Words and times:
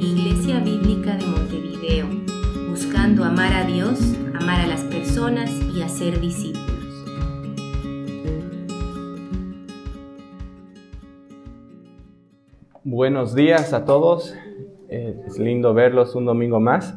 Iglesia 0.00 0.60
Bíblica 0.60 1.16
de 1.16 1.26
Montevideo, 1.26 2.06
buscando 2.68 3.24
amar 3.24 3.52
a 3.52 3.64
Dios, 3.64 3.98
amar 4.34 4.60
a 4.60 4.66
las 4.66 4.82
personas 4.82 5.50
y 5.74 5.82
hacer 5.82 6.20
discípulos. 6.20 6.68
Buenos 12.84 13.34
días 13.34 13.72
a 13.72 13.84
todos, 13.84 14.34
eh, 14.88 15.20
es 15.26 15.38
lindo 15.38 15.74
verlos 15.74 16.14
un 16.14 16.24
domingo 16.24 16.60
más. 16.60 16.94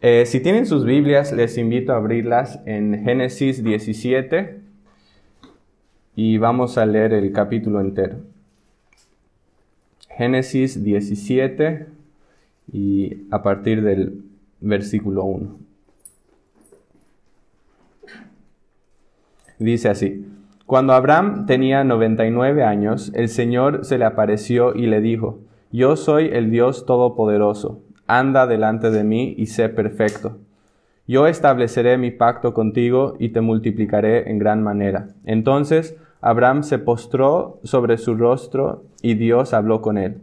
Eh, 0.00 0.26
si 0.26 0.40
tienen 0.40 0.66
sus 0.66 0.84
Biblias, 0.84 1.32
les 1.32 1.58
invito 1.58 1.92
a 1.92 1.96
abrirlas 1.96 2.60
en 2.66 3.04
Génesis 3.04 3.64
17 3.64 4.60
y 6.16 6.38
vamos 6.38 6.78
a 6.78 6.86
leer 6.86 7.12
el 7.12 7.32
capítulo 7.32 7.80
entero. 7.80 8.33
Génesis 10.16 10.82
17 10.82 11.86
y 12.72 13.26
a 13.30 13.42
partir 13.42 13.82
del 13.82 14.22
versículo 14.60 15.24
1. 15.24 15.58
Dice 19.58 19.88
así, 19.88 20.26
cuando 20.66 20.94
Abraham 20.94 21.46
tenía 21.46 21.84
99 21.84 22.64
años, 22.64 23.12
el 23.14 23.28
Señor 23.28 23.84
se 23.84 23.98
le 23.98 24.04
apareció 24.04 24.74
y 24.74 24.86
le 24.86 25.00
dijo, 25.00 25.40
Yo 25.70 25.96
soy 25.96 26.30
el 26.32 26.50
Dios 26.50 26.86
Todopoderoso, 26.86 27.82
anda 28.06 28.46
delante 28.46 28.90
de 28.90 29.04
mí 29.04 29.34
y 29.36 29.46
sé 29.46 29.68
perfecto. 29.68 30.38
Yo 31.06 31.26
estableceré 31.26 31.98
mi 31.98 32.10
pacto 32.10 32.54
contigo 32.54 33.14
y 33.18 33.28
te 33.28 33.42
multiplicaré 33.42 34.30
en 34.30 34.38
gran 34.38 34.62
manera. 34.62 35.08
Entonces 35.26 35.96
Abraham 36.26 36.62
se 36.62 36.78
postró 36.78 37.58
sobre 37.64 37.98
su 37.98 38.14
rostro 38.14 38.84
y 39.02 39.12
Dios 39.12 39.52
habló 39.52 39.82
con 39.82 39.98
él. 39.98 40.22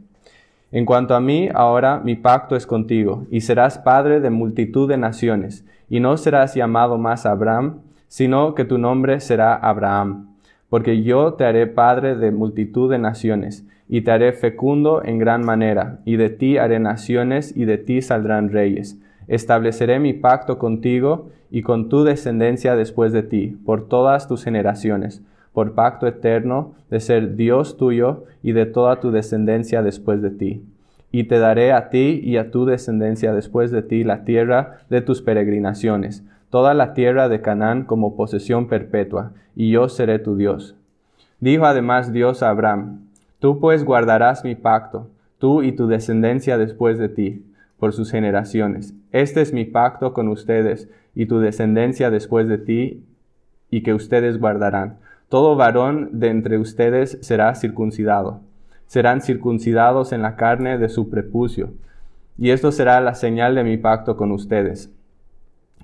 En 0.71 0.83
cuanto 0.83 1.13
a 1.13 1.19
mí, 1.19 1.47
ahora 1.53 2.01
mi 2.03 2.15
pacto 2.15 2.55
es 2.55 2.65
contigo, 2.65 3.27
y 3.29 3.41
serás 3.41 3.77
padre 3.77 4.19
de 4.19 4.31
multitud 4.31 4.89
de 4.89 4.97
naciones, 4.97 5.63
y 5.91 5.99
no 5.99 6.17
serás 6.17 6.55
llamado 6.55 6.97
más 6.97 7.27
Abraham, 7.27 7.81
sino 8.07 8.55
que 8.55 8.65
tu 8.65 8.79
nombre 8.79 9.19
será 9.19 9.53
Abraham, 9.53 10.29
porque 10.69 11.03
yo 11.03 11.33
te 11.33 11.45
haré 11.45 11.67
padre 11.67 12.15
de 12.15 12.31
multitud 12.31 12.89
de 12.89 12.97
naciones, 12.97 13.63
y 13.87 14.01
te 14.01 14.09
haré 14.09 14.33
fecundo 14.33 15.03
en 15.03 15.19
gran 15.19 15.45
manera, 15.45 15.99
y 16.03 16.15
de 16.15 16.31
ti 16.31 16.57
haré 16.57 16.79
naciones, 16.79 17.55
y 17.55 17.65
de 17.65 17.77
ti 17.77 18.01
saldrán 18.01 18.49
reyes. 18.49 18.97
Estableceré 19.27 19.99
mi 19.99 20.13
pacto 20.13 20.57
contigo 20.57 21.29
y 21.51 21.61
con 21.61 21.89
tu 21.89 22.03
descendencia 22.03 22.75
después 22.75 23.13
de 23.13 23.21
ti, 23.21 23.55
por 23.65 23.87
todas 23.87 24.27
tus 24.27 24.43
generaciones 24.43 25.21
por 25.53 25.73
pacto 25.73 26.07
eterno 26.07 26.73
de 26.89 26.99
ser 26.99 27.35
Dios 27.35 27.77
tuyo 27.77 28.25
y 28.41 28.53
de 28.53 28.65
toda 28.65 28.99
tu 28.99 29.11
descendencia 29.11 29.83
después 29.83 30.21
de 30.21 30.31
ti. 30.31 30.65
Y 31.11 31.25
te 31.25 31.39
daré 31.39 31.73
a 31.73 31.89
ti 31.89 32.21
y 32.23 32.37
a 32.37 32.51
tu 32.51 32.65
descendencia 32.65 33.33
después 33.33 33.71
de 33.71 33.81
ti 33.81 34.03
la 34.03 34.23
tierra 34.23 34.79
de 34.89 35.01
tus 35.01 35.21
peregrinaciones, 35.21 36.23
toda 36.49 36.73
la 36.73 36.93
tierra 36.93 37.27
de 37.27 37.41
Canaán 37.41 37.83
como 37.83 38.15
posesión 38.15 38.67
perpetua, 38.67 39.33
y 39.55 39.71
yo 39.71 39.89
seré 39.89 40.19
tu 40.19 40.37
Dios. 40.37 40.75
Dijo 41.41 41.65
además 41.65 42.13
Dios 42.13 42.43
a 42.43 42.49
Abraham, 42.49 43.07
Tú 43.39 43.59
pues 43.59 43.83
guardarás 43.83 44.45
mi 44.45 44.55
pacto, 44.55 45.09
tú 45.39 45.63
y 45.63 45.71
tu 45.71 45.87
descendencia 45.87 46.57
después 46.57 46.99
de 46.99 47.09
ti, 47.09 47.43
por 47.79 47.91
sus 47.91 48.11
generaciones. 48.11 48.93
Este 49.11 49.41
es 49.41 49.51
mi 49.51 49.65
pacto 49.65 50.13
con 50.13 50.27
ustedes 50.27 50.87
y 51.15 51.25
tu 51.25 51.39
descendencia 51.39 52.11
después 52.11 52.47
de 52.47 52.59
ti, 52.59 53.03
y 53.71 53.83
que 53.83 53.93
ustedes 53.93 54.39
guardarán 54.39 54.99
todo 55.31 55.55
varón 55.55 56.09
de 56.19 56.27
entre 56.27 56.57
ustedes 56.57 57.17
será 57.21 57.55
circuncidado. 57.55 58.41
Serán 58.85 59.21
circuncidados 59.21 60.11
en 60.11 60.21
la 60.21 60.35
carne 60.35 60.77
de 60.77 60.89
su 60.89 61.09
prepucio. 61.09 61.71
Y 62.37 62.49
esto 62.49 62.73
será 62.73 62.99
la 62.99 63.15
señal 63.15 63.55
de 63.55 63.63
mi 63.63 63.77
pacto 63.77 64.17
con 64.17 64.33
ustedes. 64.33 64.91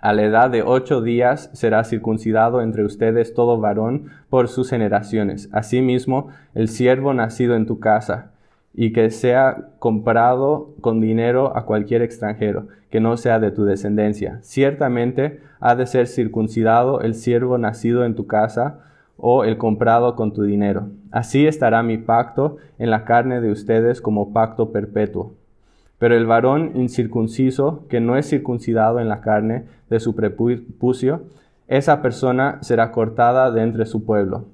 A 0.01 0.11
la 0.11 0.23
edad 0.23 0.49
de 0.49 0.63
ocho 0.63 1.01
días 1.01 1.49
será 1.53 1.85
circuncidado 1.85 2.61
entre 2.61 2.83
ustedes 2.83 3.33
todo 3.33 3.57
varón 3.57 4.07
por 4.29 4.49
sus 4.49 4.69
generaciones. 4.69 5.47
Asimismo, 5.53 6.27
el 6.53 6.67
siervo 6.67 7.13
nacido 7.13 7.55
en 7.55 7.67
tu 7.67 7.79
casa, 7.79 8.31
y 8.73 8.91
que 8.91 9.09
sea 9.11 9.69
comprado 9.79 10.73
con 10.81 10.99
dinero 10.99 11.55
a 11.55 11.65
cualquier 11.65 12.01
extranjero, 12.01 12.67
que 12.89 12.99
no 12.99 13.15
sea 13.15 13.39
de 13.39 13.51
tu 13.51 13.63
descendencia. 13.63 14.39
Ciertamente 14.41 15.39
ha 15.61 15.75
de 15.75 15.87
ser 15.87 16.07
circuncidado 16.07 16.99
el 16.99 17.15
siervo 17.15 17.57
nacido 17.57 18.03
en 18.03 18.13
tu 18.13 18.27
casa, 18.27 18.83
o 19.17 19.43
el 19.43 19.57
comprado 19.57 20.15
con 20.15 20.33
tu 20.33 20.43
dinero. 20.43 20.89
Así 21.11 21.47
estará 21.47 21.83
mi 21.83 21.97
pacto 21.97 22.57
en 22.77 22.91
la 22.91 23.03
carne 23.03 23.41
de 23.41 23.51
ustedes 23.51 24.01
como 24.01 24.33
pacto 24.33 24.71
perpetuo. 24.71 25.33
Pero 25.99 26.15
el 26.15 26.27
varón 26.27 26.73
incircunciso, 26.75 27.85
que 27.89 27.99
no 27.99 28.17
es 28.17 28.29
circuncidado 28.29 28.99
en 28.99 29.09
la 29.09 29.21
carne 29.21 29.65
de 29.89 29.99
su 29.99 30.15
prepucio, 30.15 31.23
esa 31.67 32.01
persona 32.01 32.59
será 32.61 32.91
cortada 32.91 33.51
de 33.51 33.63
entre 33.63 33.85
su 33.85 34.05
pueblo. 34.05 34.45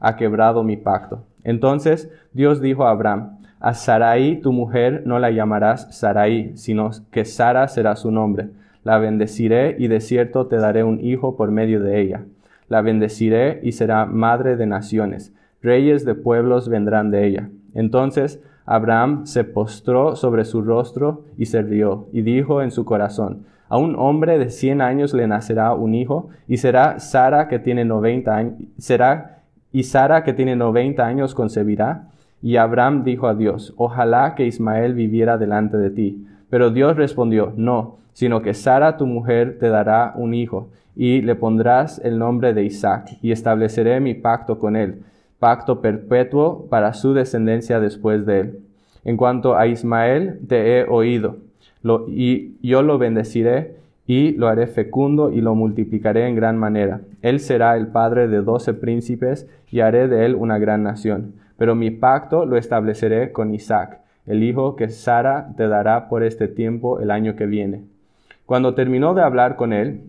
Ha 0.00 0.16
quebrado 0.16 0.64
mi 0.64 0.76
pacto. 0.76 1.22
Entonces 1.44 2.10
Dios 2.32 2.60
dijo 2.60 2.84
a 2.84 2.90
Abraham, 2.90 3.38
a 3.60 3.74
Sarai 3.74 4.40
tu 4.40 4.52
mujer 4.52 5.02
no 5.06 5.18
la 5.18 5.30
llamarás 5.30 5.96
Sarai, 5.96 6.56
sino 6.56 6.90
que 7.10 7.24
Sara 7.24 7.68
será 7.68 7.94
su 7.94 8.10
nombre. 8.10 8.48
La 8.82 8.98
bendeciré 8.98 9.76
y 9.78 9.88
de 9.88 10.00
cierto 10.00 10.46
te 10.46 10.56
daré 10.56 10.82
un 10.82 11.00
hijo 11.04 11.36
por 11.36 11.50
medio 11.50 11.80
de 11.82 12.00
ella 12.00 12.24
la 12.70 12.80
bendeciré 12.80 13.60
y 13.62 13.72
será 13.72 14.06
madre 14.06 14.56
de 14.56 14.64
naciones. 14.64 15.34
Reyes 15.60 16.06
de 16.06 16.14
pueblos 16.14 16.70
vendrán 16.70 17.10
de 17.10 17.26
ella. 17.26 17.50
Entonces 17.74 18.42
Abraham 18.64 19.26
se 19.26 19.44
postró 19.44 20.16
sobre 20.16 20.46
su 20.46 20.62
rostro 20.62 21.24
y 21.36 21.46
se 21.46 21.60
rió, 21.60 22.06
y 22.12 22.22
dijo 22.22 22.62
en 22.62 22.70
su 22.70 22.86
corazón, 22.86 23.44
a 23.68 23.76
un 23.76 23.96
hombre 23.96 24.38
de 24.38 24.50
cien 24.50 24.80
años 24.80 25.12
le 25.12 25.26
nacerá 25.26 25.74
un 25.74 25.94
hijo, 25.94 26.28
y 26.48 26.56
será 26.56 26.98
Sara 27.00 27.48
que 27.48 27.58
tiene 27.58 27.84
noventa 27.84 28.36
años, 28.36 28.54
será 28.78 29.42
y 29.72 29.84
Sara 29.84 30.24
que 30.24 30.32
tiene 30.32 30.56
noventa 30.56 31.06
años 31.06 31.34
concebirá. 31.34 32.08
Y 32.42 32.56
Abraham 32.56 33.04
dijo 33.04 33.28
a 33.28 33.34
Dios, 33.34 33.74
ojalá 33.76 34.34
que 34.34 34.46
Ismael 34.46 34.94
viviera 34.94 35.38
delante 35.38 35.76
de 35.76 35.90
ti. 35.90 36.26
Pero 36.48 36.70
Dios 36.70 36.96
respondió, 36.96 37.52
no, 37.56 37.98
sino 38.12 38.42
que 38.42 38.54
Sara 38.54 38.96
tu 38.96 39.06
mujer 39.06 39.58
te 39.58 39.68
dará 39.68 40.14
un 40.16 40.34
hijo, 40.34 40.70
y 41.00 41.22
le 41.22 41.34
pondrás 41.34 41.98
el 42.04 42.18
nombre 42.18 42.52
de 42.52 42.62
Isaac, 42.62 43.16
y 43.22 43.32
estableceré 43.32 44.00
mi 44.00 44.12
pacto 44.12 44.58
con 44.58 44.76
él, 44.76 45.00
pacto 45.38 45.80
perpetuo 45.80 46.66
para 46.68 46.92
su 46.92 47.14
descendencia 47.14 47.80
después 47.80 48.26
de 48.26 48.40
él. 48.40 48.58
En 49.06 49.16
cuanto 49.16 49.56
a 49.56 49.66
Ismael, 49.66 50.40
te 50.46 50.78
he 50.78 50.84
oído, 50.84 51.38
y 52.06 52.52
yo 52.60 52.82
lo 52.82 52.98
bendeciré, 52.98 53.76
y 54.06 54.32
lo 54.32 54.48
haré 54.48 54.66
fecundo 54.66 55.32
y 55.32 55.40
lo 55.40 55.54
multiplicaré 55.54 56.28
en 56.28 56.34
gran 56.34 56.58
manera. 56.58 57.00
Él 57.22 57.40
será 57.40 57.78
el 57.78 57.86
padre 57.86 58.28
de 58.28 58.42
doce 58.42 58.74
príncipes, 58.74 59.48
y 59.70 59.80
haré 59.80 60.06
de 60.06 60.26
él 60.26 60.34
una 60.34 60.58
gran 60.58 60.82
nación. 60.82 61.32
Pero 61.56 61.74
mi 61.74 61.90
pacto 61.90 62.44
lo 62.44 62.58
estableceré 62.58 63.32
con 63.32 63.54
Isaac, 63.54 64.00
el 64.26 64.42
hijo 64.42 64.76
que 64.76 64.90
Sara 64.90 65.54
te 65.56 65.66
dará 65.66 66.10
por 66.10 66.22
este 66.22 66.46
tiempo 66.46 67.00
el 67.00 67.10
año 67.10 67.36
que 67.36 67.46
viene. 67.46 67.84
Cuando 68.44 68.74
terminó 68.74 69.14
de 69.14 69.22
hablar 69.22 69.56
con 69.56 69.72
él, 69.72 70.02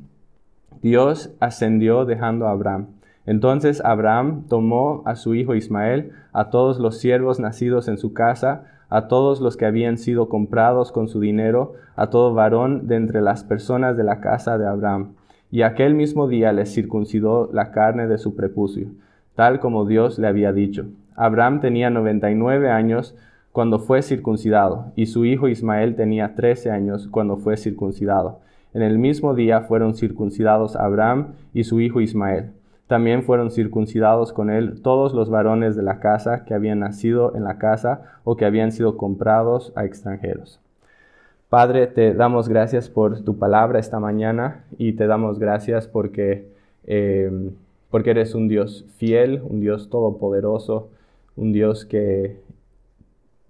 Dios 0.82 1.32
ascendió 1.40 2.06
dejando 2.06 2.48
a 2.48 2.52
Abraham. 2.52 2.88
Entonces 3.26 3.82
Abraham 3.86 4.46
tomó 4.48 5.04
a 5.06 5.16
su 5.16 5.36
hijo 5.36 5.54
Ismael, 5.54 6.12
a 6.34 6.50
todos 6.50 6.80
los 6.80 6.98
siervos 6.98 7.40
nacidos 7.40 7.88
en 7.88 7.98
su 7.98 8.14
casa, 8.14 8.64
a 8.90 9.08
todos 9.08 9.42
los 9.42 9.58
que 9.58 9.66
habían 9.66 9.98
sido 9.98 10.28
comprados 10.28 10.92
con 10.92 11.08
su 11.08 11.20
dinero, 11.20 11.74
a 11.96 12.10
todo 12.10 12.34
varón 12.34 12.88
de 12.88 12.96
entre 12.96 13.22
las 13.22 13.44
personas 13.44 13.96
de 13.96 14.04
la 14.04 14.20
casa 14.20 14.58
de 14.58 14.68
Abraham. 14.68 15.14
Y 15.52 15.62
aquel 15.62 15.94
mismo 15.94 16.28
día 16.28 16.52
les 16.52 16.74
circuncidó 16.74 17.50
la 17.54 17.72
carne 17.72 18.08
de 18.08 18.18
su 18.18 18.36
prepucio, 18.36 18.88
tal 19.36 19.60
como 19.60 19.86
Dios 19.86 20.18
le 20.18 20.28
había 20.28 20.52
dicho. 20.52 20.88
Abraham 21.16 21.62
tenía 21.62 21.90
noventa 21.90 22.32
y 22.32 22.36
nueve 22.36 22.72
años 22.72 23.16
cuando 23.52 23.80
fue 23.80 24.02
circuncidado, 24.02 24.94
y 24.96 25.06
su 25.06 25.26
hijo 25.26 25.48
Ismael 25.48 25.96
tenía 25.96 26.36
trece 26.36 26.72
años 26.72 27.08
cuando 27.12 27.38
fue 27.38 27.58
circuncidado. 27.58 28.40
En 28.74 28.82
el 28.82 28.98
mismo 28.98 29.36
día 29.36 29.62
fueron 29.62 29.96
circuncidados 29.96 30.76
Abraham 30.76 31.34
y 31.54 31.66
su 31.66 31.82
hijo 31.82 32.00
Ismael. 32.00 32.52
También 32.88 33.24
fueron 33.24 33.52
circuncidados 33.52 34.34
con 34.34 34.50
él 34.50 34.82
todos 34.82 35.14
los 35.14 35.30
varones 35.30 35.76
de 35.76 35.84
la 35.84 36.00
casa 36.00 36.46
que 36.46 36.54
habían 36.54 36.80
nacido 36.80 37.36
en 37.36 37.44
la 37.44 37.58
casa 37.58 38.20
o 38.24 38.36
que 38.36 38.46
habían 38.46 38.72
sido 38.72 38.98
comprados 38.98 39.74
a 39.76 39.86
extranjeros. 39.86 40.60
Padre, 41.50 41.88
te 41.88 42.14
damos 42.14 42.48
gracias 42.48 42.90
por 42.90 43.24
tu 43.24 43.38
palabra 43.38 43.80
esta 43.80 44.00
mañana 44.00 44.64
y 44.78 44.94
te 44.94 45.06
damos 45.06 45.38
gracias 45.38 45.86
porque, 45.86 46.48
em, 46.86 47.52
porque 47.90 48.12
eres 48.12 48.36
un 48.36 48.48
Dios 48.48 48.86
fiel, 48.98 49.42
un 49.44 49.60
Dios 49.60 49.90
todopoderoso, 49.90 50.90
un 51.36 51.52
Dios 51.52 51.86
que, 51.86 52.38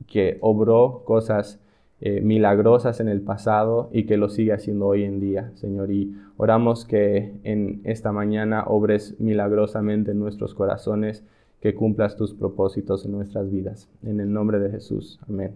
que 0.08 0.40
obró 0.42 1.04
cosas 1.06 1.60
eh, 2.04 2.20
milagrosas 2.20 3.00
en 3.00 3.08
el 3.10 3.22
pasado 3.22 3.92
y 3.94 4.08
que 4.08 4.18
lo 4.18 4.28
sigue 4.28 4.54
haciendo 4.54 4.88
hoy 4.88 5.04
en 5.04 5.20
día, 5.20 5.52
Señor. 5.54 5.92
Y 5.92 6.16
oramos 6.36 6.84
que 6.84 7.32
en 7.44 7.82
esta 7.84 8.12
mañana 8.12 8.64
obres 8.66 9.20
milagrosamente 9.20 10.10
en 10.10 10.18
nuestros 10.18 10.56
corazones, 10.56 11.24
que 11.60 11.76
cumplas 11.76 12.18
tus 12.18 12.34
propósitos 12.34 13.06
en 13.06 13.12
nuestras 13.12 13.52
vidas. 13.52 13.88
En 14.04 14.20
el 14.20 14.34
nombre 14.34 14.58
de 14.58 14.72
Jesús. 14.72 15.20
Amén. 15.30 15.54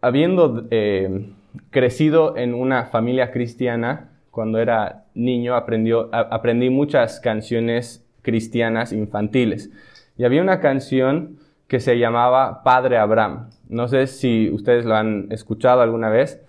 Habiendo 0.00 0.66
eh, 0.70 1.34
crecido 1.68 2.34
en 2.38 2.54
una 2.54 2.86
familia 2.86 3.30
cristiana, 3.30 4.13
cuando 4.34 4.58
era 4.58 5.04
niño 5.14 5.54
aprendí 5.54 6.70
muchas 6.70 7.20
canciones 7.20 8.04
cristianas 8.22 8.92
infantiles. 8.92 9.70
Y 10.18 10.24
había 10.24 10.42
una 10.42 10.60
canción 10.60 11.38
que 11.68 11.78
se 11.78 11.98
llamaba 11.98 12.62
Padre 12.64 12.98
Abraham. 12.98 13.50
No 13.68 13.86
sé 13.86 14.08
si 14.08 14.50
ustedes 14.50 14.84
lo 14.84 14.96
han 14.96 15.28
escuchado 15.30 15.82
alguna 15.82 16.10
vez. 16.10 16.44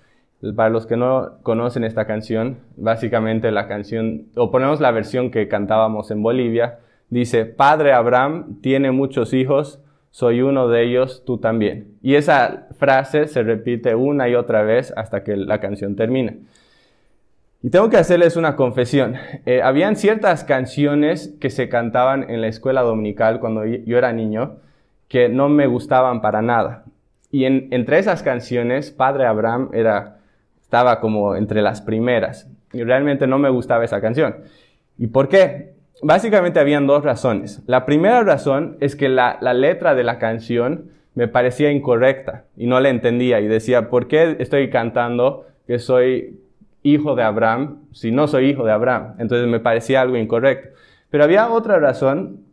Para 0.55 0.69
los 0.69 0.85
que 0.85 0.97
no 0.97 1.37
conocen 1.43 1.83
esta 1.83 2.05
canción, 2.05 2.57
básicamente 2.75 3.51
la 3.51 3.67
canción, 3.67 4.25
o 4.35 4.51
ponemos 4.51 4.79
la 4.79 4.91
versión 4.91 5.31
que 5.31 5.47
cantábamos 5.47 6.11
en 6.11 6.21
Bolivia, 6.21 6.79
dice, 7.09 7.45
Padre 7.45 7.93
Abraham 7.93 8.59
tiene 8.61 8.91
muchos 8.91 9.33
hijos, 9.33 9.79
soy 10.11 10.41
uno 10.41 10.67
de 10.67 10.83
ellos, 10.83 11.23
tú 11.25 11.37
también. 11.37 11.97
Y 12.01 12.15
esa 12.15 12.67
frase 12.77 13.27
se 13.27 13.43
repite 13.43 13.95
una 13.95 14.27
y 14.29 14.35
otra 14.35 14.63
vez 14.63 14.93
hasta 14.95 15.23
que 15.23 15.35
la 15.35 15.59
canción 15.59 15.95
termina. 15.95 16.33
Y 17.61 17.69
tengo 17.69 17.89
que 17.89 17.97
hacerles 17.97 18.35
una 18.35 18.55
confesión. 18.55 19.15
Eh, 19.45 19.61
habían 19.61 19.95
ciertas 19.95 20.43
canciones 20.43 21.35
que 21.39 21.49
se 21.49 21.67
cantaban 21.67 22.29
en 22.29 22.41
la 22.41 22.47
escuela 22.47 22.81
dominical 22.81 23.39
cuando 23.39 23.65
yo 23.65 23.97
era 23.97 24.13
niño 24.13 24.57
que 25.07 25.29
no 25.29 25.49
me 25.49 25.67
gustaban 25.67 26.21
para 26.21 26.41
nada. 26.41 26.83
Y 27.31 27.45
entre 27.45 27.99
esas 27.99 28.23
canciones, 28.23 28.91
Padre 28.91 29.25
Abraham 29.25 29.69
era, 29.73 30.19
estaba 30.61 30.99
como 30.99 31.35
entre 31.35 31.61
las 31.61 31.81
primeras. 31.81 32.49
Y 32.71 32.83
realmente 32.83 33.27
no 33.27 33.39
me 33.39 33.49
gustaba 33.49 33.83
esa 33.83 33.99
canción. 33.99 34.37
¿Y 34.97 35.07
por 35.07 35.27
qué? 35.27 35.73
Básicamente 36.01 36.59
habían 36.59 36.87
dos 36.87 37.03
razones. 37.03 37.61
La 37.67 37.85
primera 37.85 38.23
razón 38.23 38.77
es 38.79 38.95
que 38.95 39.09
la, 39.09 39.37
la 39.41 39.53
letra 39.53 39.95
de 39.95 40.03
la 40.03 40.19
canción 40.19 40.91
me 41.13 41.27
parecía 41.27 41.71
incorrecta 41.71 42.43
y 42.57 42.67
no 42.67 42.79
la 42.79 42.89
entendía 42.89 43.39
y 43.39 43.47
decía, 43.47 43.89
¿por 43.89 44.07
qué 44.07 44.35
estoy 44.39 44.69
cantando 44.69 45.45
que 45.65 45.79
soy 45.79 46.39
hijo 46.85 47.15
de 47.15 47.23
Abraham 47.23 47.81
si 47.91 48.11
no 48.11 48.27
soy 48.27 48.49
hijo 48.49 48.63
de 48.63 48.71
Abraham? 48.71 49.15
Entonces 49.19 49.47
me 49.47 49.59
parecía 49.59 50.01
algo 50.01 50.15
incorrecto. 50.15 50.69
Pero 51.09 51.23
había 51.23 51.49
otra 51.49 51.79
razón 51.79 52.45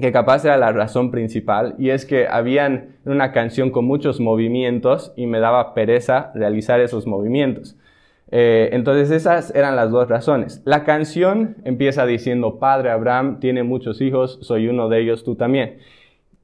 que 0.00 0.12
capaz 0.12 0.44
era 0.44 0.56
la 0.56 0.72
razón 0.72 1.10
principal 1.10 1.74
y 1.78 1.90
es 1.90 2.06
que 2.06 2.28
habían 2.28 2.96
una 3.04 3.32
canción 3.32 3.70
con 3.70 3.84
muchos 3.84 4.20
movimientos 4.20 5.12
y 5.16 5.26
me 5.26 5.40
daba 5.40 5.74
pereza 5.74 6.30
realizar 6.34 6.80
esos 6.80 7.06
movimientos. 7.06 7.76
Eh, 8.30 8.70
entonces 8.72 9.10
esas 9.10 9.52
eran 9.54 9.74
las 9.74 9.90
dos 9.90 10.08
razones. 10.08 10.62
La 10.64 10.84
canción 10.84 11.56
empieza 11.64 12.06
diciendo, 12.06 12.58
Padre 12.58 12.90
Abraham 12.90 13.40
tiene 13.40 13.64
muchos 13.64 14.00
hijos, 14.00 14.38
soy 14.42 14.68
uno 14.68 14.88
de 14.88 15.00
ellos, 15.00 15.24
tú 15.24 15.34
también. 15.34 15.78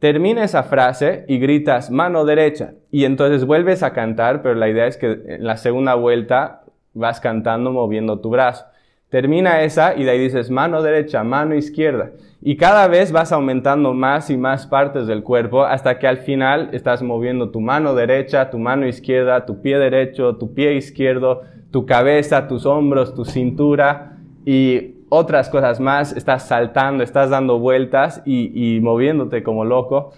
Termina 0.00 0.44
esa 0.44 0.64
frase 0.64 1.24
y 1.28 1.38
gritas 1.38 1.90
mano 1.90 2.24
derecha 2.24 2.74
y 2.90 3.04
entonces 3.04 3.46
vuelves 3.46 3.82
a 3.82 3.92
cantar, 3.92 4.42
pero 4.42 4.54
la 4.54 4.68
idea 4.68 4.86
es 4.86 4.96
que 4.96 5.06
en 5.26 5.44
la 5.44 5.56
segunda 5.56 5.94
vuelta 5.94 6.62
vas 6.96 7.20
cantando 7.20 7.72
moviendo 7.72 8.20
tu 8.20 8.30
brazo. 8.30 8.64
Termina 9.08 9.62
esa 9.62 9.94
y 9.96 10.02
de 10.02 10.10
ahí 10.10 10.18
dices 10.18 10.50
mano 10.50 10.82
derecha, 10.82 11.22
mano 11.22 11.54
izquierda. 11.54 12.10
Y 12.42 12.56
cada 12.56 12.88
vez 12.88 13.12
vas 13.12 13.32
aumentando 13.32 13.94
más 13.94 14.30
y 14.30 14.36
más 14.36 14.66
partes 14.66 15.06
del 15.06 15.22
cuerpo 15.22 15.64
hasta 15.64 15.98
que 15.98 16.08
al 16.08 16.18
final 16.18 16.70
estás 16.72 17.02
moviendo 17.02 17.50
tu 17.50 17.60
mano 17.60 17.94
derecha, 17.94 18.50
tu 18.50 18.58
mano 18.58 18.86
izquierda, 18.86 19.46
tu 19.46 19.62
pie 19.62 19.78
derecho, 19.78 20.36
tu 20.36 20.54
pie 20.54 20.74
izquierdo, 20.74 21.42
tu 21.70 21.86
cabeza, 21.86 22.48
tus 22.48 22.66
hombros, 22.66 23.14
tu 23.14 23.24
cintura 23.24 24.16
y 24.44 24.96
otras 25.08 25.48
cosas 25.48 25.78
más. 25.78 26.12
Estás 26.12 26.48
saltando, 26.48 27.04
estás 27.04 27.30
dando 27.30 27.60
vueltas 27.60 28.22
y, 28.24 28.76
y 28.76 28.80
moviéndote 28.80 29.42
como 29.42 29.64
loco. 29.64 30.12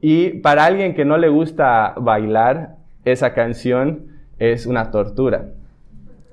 Y 0.00 0.40
para 0.40 0.64
alguien 0.64 0.94
que 0.94 1.04
no 1.04 1.16
le 1.16 1.28
gusta 1.28 1.94
bailar, 1.96 2.74
esa 3.04 3.34
canción 3.34 4.08
es 4.38 4.66
una 4.66 4.90
tortura. 4.90 5.46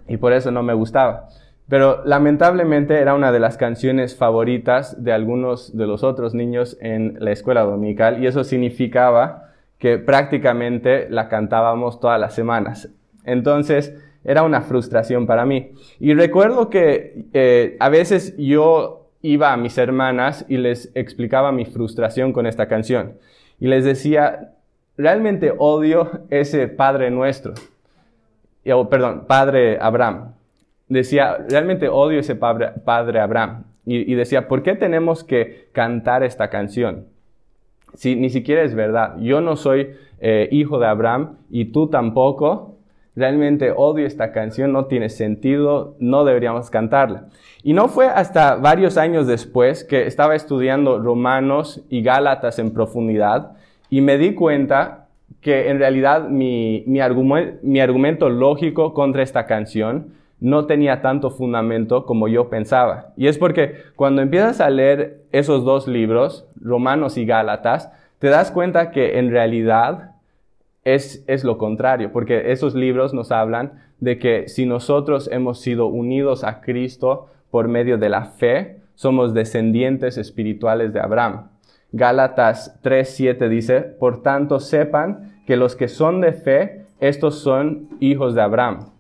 Y 0.10 0.18
por 0.18 0.34
eso 0.34 0.52
no 0.52 0.64
me 0.64 0.74
gustaba. 0.74 1.30
Pero 1.70 2.04
lamentablemente 2.04 3.00
era 3.00 3.14
una 3.14 3.32
de 3.32 3.40
las 3.40 3.56
canciones 3.56 4.16
favoritas 4.16 5.04
de 5.04 5.14
algunos 5.14 5.78
de 5.78 5.86
los 5.86 6.04
otros 6.04 6.34
niños 6.34 6.78
en 6.82 7.18
la 7.20 7.32
escuela 7.32 7.62
dominical 7.62 8.22
y 8.24 8.28
eso 8.28 8.44
significaba 8.44 9.52
que 9.78 10.00
prácticamente 10.00 11.08
la 11.10 11.30
cantábamos 11.30 12.00
todas 12.00 12.20
las 12.20 12.34
semanas. 12.34 12.90
Entonces 13.24 13.96
era 14.24 14.44
una 14.44 14.62
frustración 14.62 15.28
para 15.28 15.46
mí. 15.46 15.72
Y 16.00 16.16
recuerdo 16.16 16.70
que 16.70 17.28
eh, 17.34 17.78
a 17.80 17.90
veces 17.90 18.36
yo 18.38 19.12
iba 19.22 19.54
a 19.54 19.58
mis 19.58 19.78
hermanas 19.78 20.46
y 20.50 20.58
les 20.58 20.92
explicaba 20.96 21.52
mi 21.52 21.66
frustración 21.66 22.34
con 22.34 22.48
esta 22.48 22.68
canción. 22.68 23.14
Y 23.60 23.68
les 23.68 23.84
decía, 23.86 24.54
realmente 24.98 25.54
odio 25.58 26.24
ese 26.30 26.68
Padre 26.68 27.12
nuestro. 27.12 27.54
Perdón, 28.90 29.26
Padre 29.28 29.78
Abraham 29.80 30.34
decía, 30.90 31.38
realmente 31.48 31.88
odio 31.88 32.20
ese 32.20 32.36
padre, 32.36 32.72
padre 32.84 33.20
Abraham. 33.22 33.64
Y, 33.86 34.14
decía, 34.14 34.48
¿por 34.48 34.62
qué 34.62 34.76
tenemos 34.76 35.24
que 35.24 35.70
cantar 35.72 36.22
esta 36.22 36.52
canción? 36.52 37.06
Si 37.96 38.16
ni 38.16 38.30
siquiera 38.30 38.62
es 38.62 38.76
verdad. 38.76 39.18
Yo 39.18 39.42
no 39.42 39.56
soy 39.56 39.96
eh, 40.20 40.48
hijo 40.52 40.78
de 40.78 40.86
Abraham 40.86 41.38
y 41.50 41.66
tú 41.66 41.88
tampoco. 41.88 42.76
Realmente 43.16 43.74
odio 43.76 44.06
esta 44.06 44.32
canción, 44.32 44.74
no 44.74 44.86
tiene 44.86 45.10
sentido, 45.10 45.96
no 45.98 46.24
deberíamos 46.24 46.70
cantarla. 46.70 47.30
Y 47.64 47.74
no 47.74 47.88
fue 47.88 48.06
hasta 48.06 48.58
varios 48.58 48.96
años 48.96 49.26
después 49.26 49.84
que 49.84 50.06
estaba 50.06 50.36
estudiando 50.36 51.00
Romanos 51.00 51.84
y 51.90 52.04
Gálatas 52.04 52.60
en 52.60 52.72
profundidad 52.72 53.54
y 53.90 54.02
me 54.02 54.20
di 54.20 54.36
cuenta 54.36 55.08
que 55.42 55.70
en 55.70 55.80
realidad 55.80 56.28
mi, 56.28 56.84
mi, 56.86 57.00
argumento 57.00 58.30
lógico 58.30 58.94
contra 58.94 59.24
esta 59.24 59.46
canción 59.46 60.14
no 60.40 60.66
tenía 60.66 61.02
tanto 61.02 61.32
fundamento 61.32 62.06
como 62.06 62.28
yo 62.28 62.50
pensaba. 62.50 63.14
Y 63.18 63.28
es 63.28 63.38
porque 63.38 63.76
cuando 63.96 64.22
empiezas 64.22 64.62
a 64.62 64.70
leer 64.70 65.22
esos 65.32 65.64
dos 65.66 65.88
libros, 65.88 66.46
Romanos 66.60 67.18
y 67.18 67.26
Gálatas, 67.26 67.92
te 68.20 68.28
das 68.28 68.52
cuenta 68.52 68.92
que 68.92 69.18
en 69.20 69.32
realidad 69.32 70.12
es, 70.84 71.24
es 71.28 71.44
lo 71.44 71.58
contrario, 71.58 72.12
porque 72.12 72.52
esos 72.52 72.76
libros 72.76 73.14
nos 73.14 73.32
hablan 73.32 73.74
de 74.00 74.18
que 74.18 74.48
si 74.48 74.66
nosotros 74.66 75.30
hemos 75.32 75.60
sido 75.62 75.88
unidos 75.88 76.44
a 76.44 76.62
Cristo 76.62 77.28
por 77.52 77.68
medio 77.68 77.98
de 77.98 78.10
la 78.10 78.26
fe, 78.26 78.78
somos 78.96 79.34
descendientes 79.34 80.18
espirituales 80.18 80.94
de 80.94 81.00
Abraham. 81.00 81.50
Gálatas 81.92 82.80
3:7 82.84 83.50
dice, 83.50 83.82
por 83.82 84.22
tanto 84.22 84.60
sepan 84.60 85.42
que 85.46 85.58
los 85.58 85.76
que 85.76 85.88
son 85.88 86.22
de 86.22 86.34
fe, 86.34 86.86
estos 87.00 87.40
son 87.40 87.90
hijos 88.00 88.36
de 88.36 88.42
Abraham. 88.42 88.92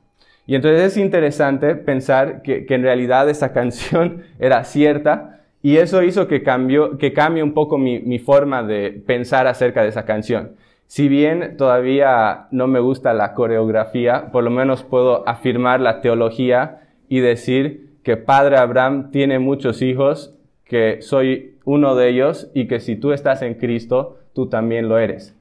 Y 0.48 0.56
entonces 0.56 0.82
es 0.82 0.98
interesante 0.98 1.76
pensar 1.76 2.42
que, 2.42 2.66
en 2.68 2.82
realidad 2.82 3.30
esa 3.30 3.54
canción 3.54 4.24
era 4.40 4.64
cierta 4.64 5.42
y 5.62 5.78
eso 5.78 6.02
hizo 6.02 6.28
que, 6.28 6.42
cambió, 6.42 6.98
que 6.98 7.14
cambie 7.14 7.44
un 7.44 7.54
poco 7.54 7.78
mi, 7.78 8.00
mi 8.00 8.18
forma 8.18 8.64
de 8.64 9.04
pensar 9.06 9.46
acerca 9.46 9.84
de 9.84 9.90
esa 9.90 10.06
canción. 10.06 10.56
Si 10.88 11.08
bien 11.08 11.56
todavía 11.56 12.48
no 12.50 12.66
me 12.66 12.80
gusta 12.80 13.14
la 13.14 13.36
coreografía, 13.36 14.32
por 14.32 14.44
lo 14.44 14.50
menos 14.50 14.82
puedo 14.82 15.28
afirmar 15.30 15.82
la 15.82 16.02
teología 16.02 16.82
y 17.10 17.20
decir 17.20 17.92
que 18.02 18.18
Padre 18.18 18.58
Abraham 18.58 19.12
tiene 19.12 19.38
muchos 19.38 19.84
hijos, 19.84 20.34
que 20.66 21.04
soy 21.04 21.59
uno 21.70 21.96
de 21.96 22.10
ellos 22.10 22.50
y 22.56 22.68
que 22.68 22.80
si 22.80 22.96
tú 22.96 23.12
estás 23.12 23.44
en 23.44 23.54
Cristo, 23.54 24.18
tú 24.34 24.48
también 24.48 24.90
lo 24.90 24.98
eres. 24.98 25.36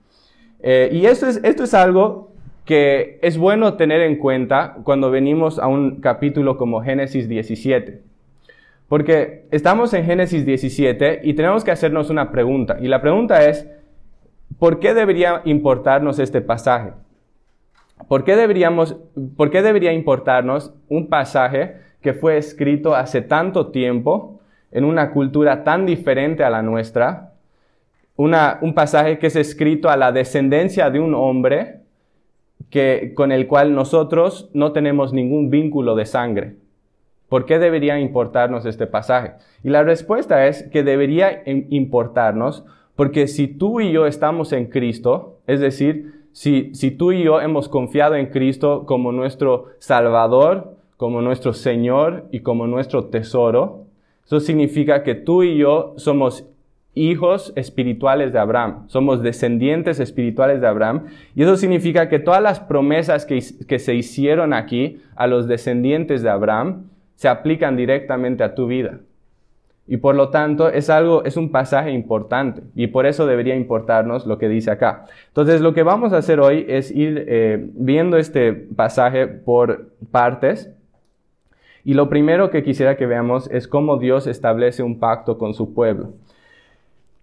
Eh, 0.60 0.90
y 0.92 1.06
esto 1.06 1.26
es, 1.26 1.40
esto 1.42 1.64
es 1.64 1.72
algo 1.72 2.32
que 2.66 3.18
es 3.22 3.38
bueno 3.38 3.74
tener 3.78 4.02
en 4.02 4.16
cuenta 4.16 4.76
cuando 4.84 5.10
venimos 5.10 5.58
a 5.58 5.68
un 5.68 6.02
capítulo 6.02 6.58
como 6.58 6.82
Génesis 6.82 7.30
17. 7.30 8.02
Porque 8.90 9.46
estamos 9.50 9.94
en 9.94 10.04
Génesis 10.04 10.44
17 10.44 11.20
y 11.24 11.32
tenemos 11.32 11.64
que 11.64 11.70
hacernos 11.70 12.10
una 12.10 12.30
pregunta. 12.30 12.76
Y 12.78 12.88
la 12.88 13.00
pregunta 13.00 13.48
es, 13.48 13.66
¿por 14.58 14.80
qué 14.80 14.92
debería 14.92 15.40
importarnos 15.46 16.18
este 16.18 16.42
pasaje? 16.42 16.90
¿Por 18.06 18.24
qué, 18.24 18.36
deberíamos, 18.36 18.96
¿Por 19.34 19.50
qué 19.50 19.62
debería 19.62 19.94
importarnos 19.94 20.74
un 20.90 21.08
pasaje 21.08 21.76
que 22.02 22.12
fue 22.12 22.36
escrito 22.36 22.94
hace 22.94 23.22
tanto 23.22 23.68
tiempo, 23.68 24.37
en 24.70 24.84
una 24.84 25.10
cultura 25.10 25.64
tan 25.64 25.86
diferente 25.86 26.44
a 26.44 26.50
la 26.50 26.62
nuestra? 26.62 27.32
un 28.18 28.74
pasaje 28.74 29.18
que 29.18 29.28
es 29.28 29.36
escrito 29.36 29.88
a 29.88 29.96
la 29.96 30.10
descendencia 30.10 30.90
de 30.90 30.98
un 30.98 31.14
hombre 31.14 31.82
que, 32.68 33.12
con 33.14 33.30
el 33.30 33.46
cual 33.46 33.74
nosotros 33.76 34.50
no 34.52 34.72
tenemos 34.72 35.12
ningún 35.12 35.50
vínculo 35.50 35.94
de 35.94 36.04
sangre. 36.04 36.56
¿Por 37.28 37.46
qué 37.46 37.60
debería 37.60 38.00
importarnos 38.00 38.66
este 38.66 38.88
pasaje? 38.88 39.34
Y 39.62 39.70
la 39.70 39.84
respuesta 39.84 40.46
es 40.46 40.64
que 40.64 40.82
debería 40.82 41.42
importarnos 41.46 42.64
porque 42.96 43.28
si 43.28 43.46
tú 43.46 43.80
y 43.80 43.92
yo 43.92 44.06
estamos 44.06 44.52
en 44.52 44.66
Cristo, 44.66 45.38
es 45.46 45.60
decir, 45.60 46.24
si, 46.32 46.74
si 46.74 46.90
tú 46.90 47.12
y 47.12 47.22
yo 47.22 47.40
hemos 47.40 47.68
confiado 47.68 48.16
en 48.16 48.26
Cristo 48.26 48.84
como 48.86 49.12
nuestro 49.12 49.66
Salvador, 49.78 50.76
como 50.96 51.22
nuestro 51.22 51.52
Señor 51.52 52.24
y 52.32 52.40
como 52.40 52.66
nuestro 52.66 53.04
tesoro, 53.04 53.84
eso 54.28 54.40
significa 54.40 55.02
que 55.04 55.14
tú 55.14 55.42
y 55.42 55.56
yo 55.56 55.94
somos 55.96 56.46
hijos 56.92 57.50
espirituales 57.56 58.30
de 58.30 58.38
Abraham, 58.38 58.84
somos 58.88 59.22
descendientes 59.22 60.00
espirituales 60.00 60.60
de 60.60 60.66
Abraham, 60.66 61.06
y 61.34 61.44
eso 61.44 61.56
significa 61.56 62.10
que 62.10 62.18
todas 62.18 62.42
las 62.42 62.60
promesas 62.60 63.24
que, 63.24 63.42
que, 63.66 63.78
se 63.78 63.94
hicieron 63.94 64.52
aquí 64.52 65.00
a 65.16 65.26
los 65.26 65.48
descendientes 65.48 66.22
de 66.22 66.28
Abraham 66.28 66.88
se 67.14 67.28
aplican 67.28 67.74
directamente 67.74 68.44
a 68.44 68.54
tu 68.54 68.66
vida. 68.66 69.00
Y 69.86 69.96
por 69.96 70.14
lo 70.14 70.28
tanto 70.28 70.68
es 70.68 70.90
algo, 70.90 71.24
es 71.24 71.38
un 71.38 71.50
pasaje 71.50 71.90
importante, 71.90 72.60
y 72.74 72.88
por 72.88 73.06
eso 73.06 73.26
debería 73.26 73.56
importarnos 73.56 74.26
lo 74.26 74.36
que 74.36 74.50
dice 74.50 74.70
acá. 74.70 75.06
Entonces 75.28 75.62
lo 75.62 75.72
que 75.72 75.84
vamos 75.84 76.12
a 76.12 76.18
hacer 76.18 76.38
hoy 76.38 76.66
es 76.68 76.90
ir 76.90 77.24
eh, 77.26 77.70
viendo 77.72 78.18
este 78.18 78.52
pasaje 78.52 79.26
por 79.26 79.88
partes. 80.10 80.70
Y 81.88 81.94
lo 81.94 82.10
primero 82.10 82.50
que 82.50 82.62
quisiera 82.62 82.98
que 82.98 83.06
veamos 83.06 83.50
es 83.50 83.66
cómo 83.66 83.96
Dios 83.96 84.26
establece 84.26 84.82
un 84.82 84.98
pacto 84.98 85.38
con 85.38 85.54
su 85.54 85.72
pueblo. 85.72 86.10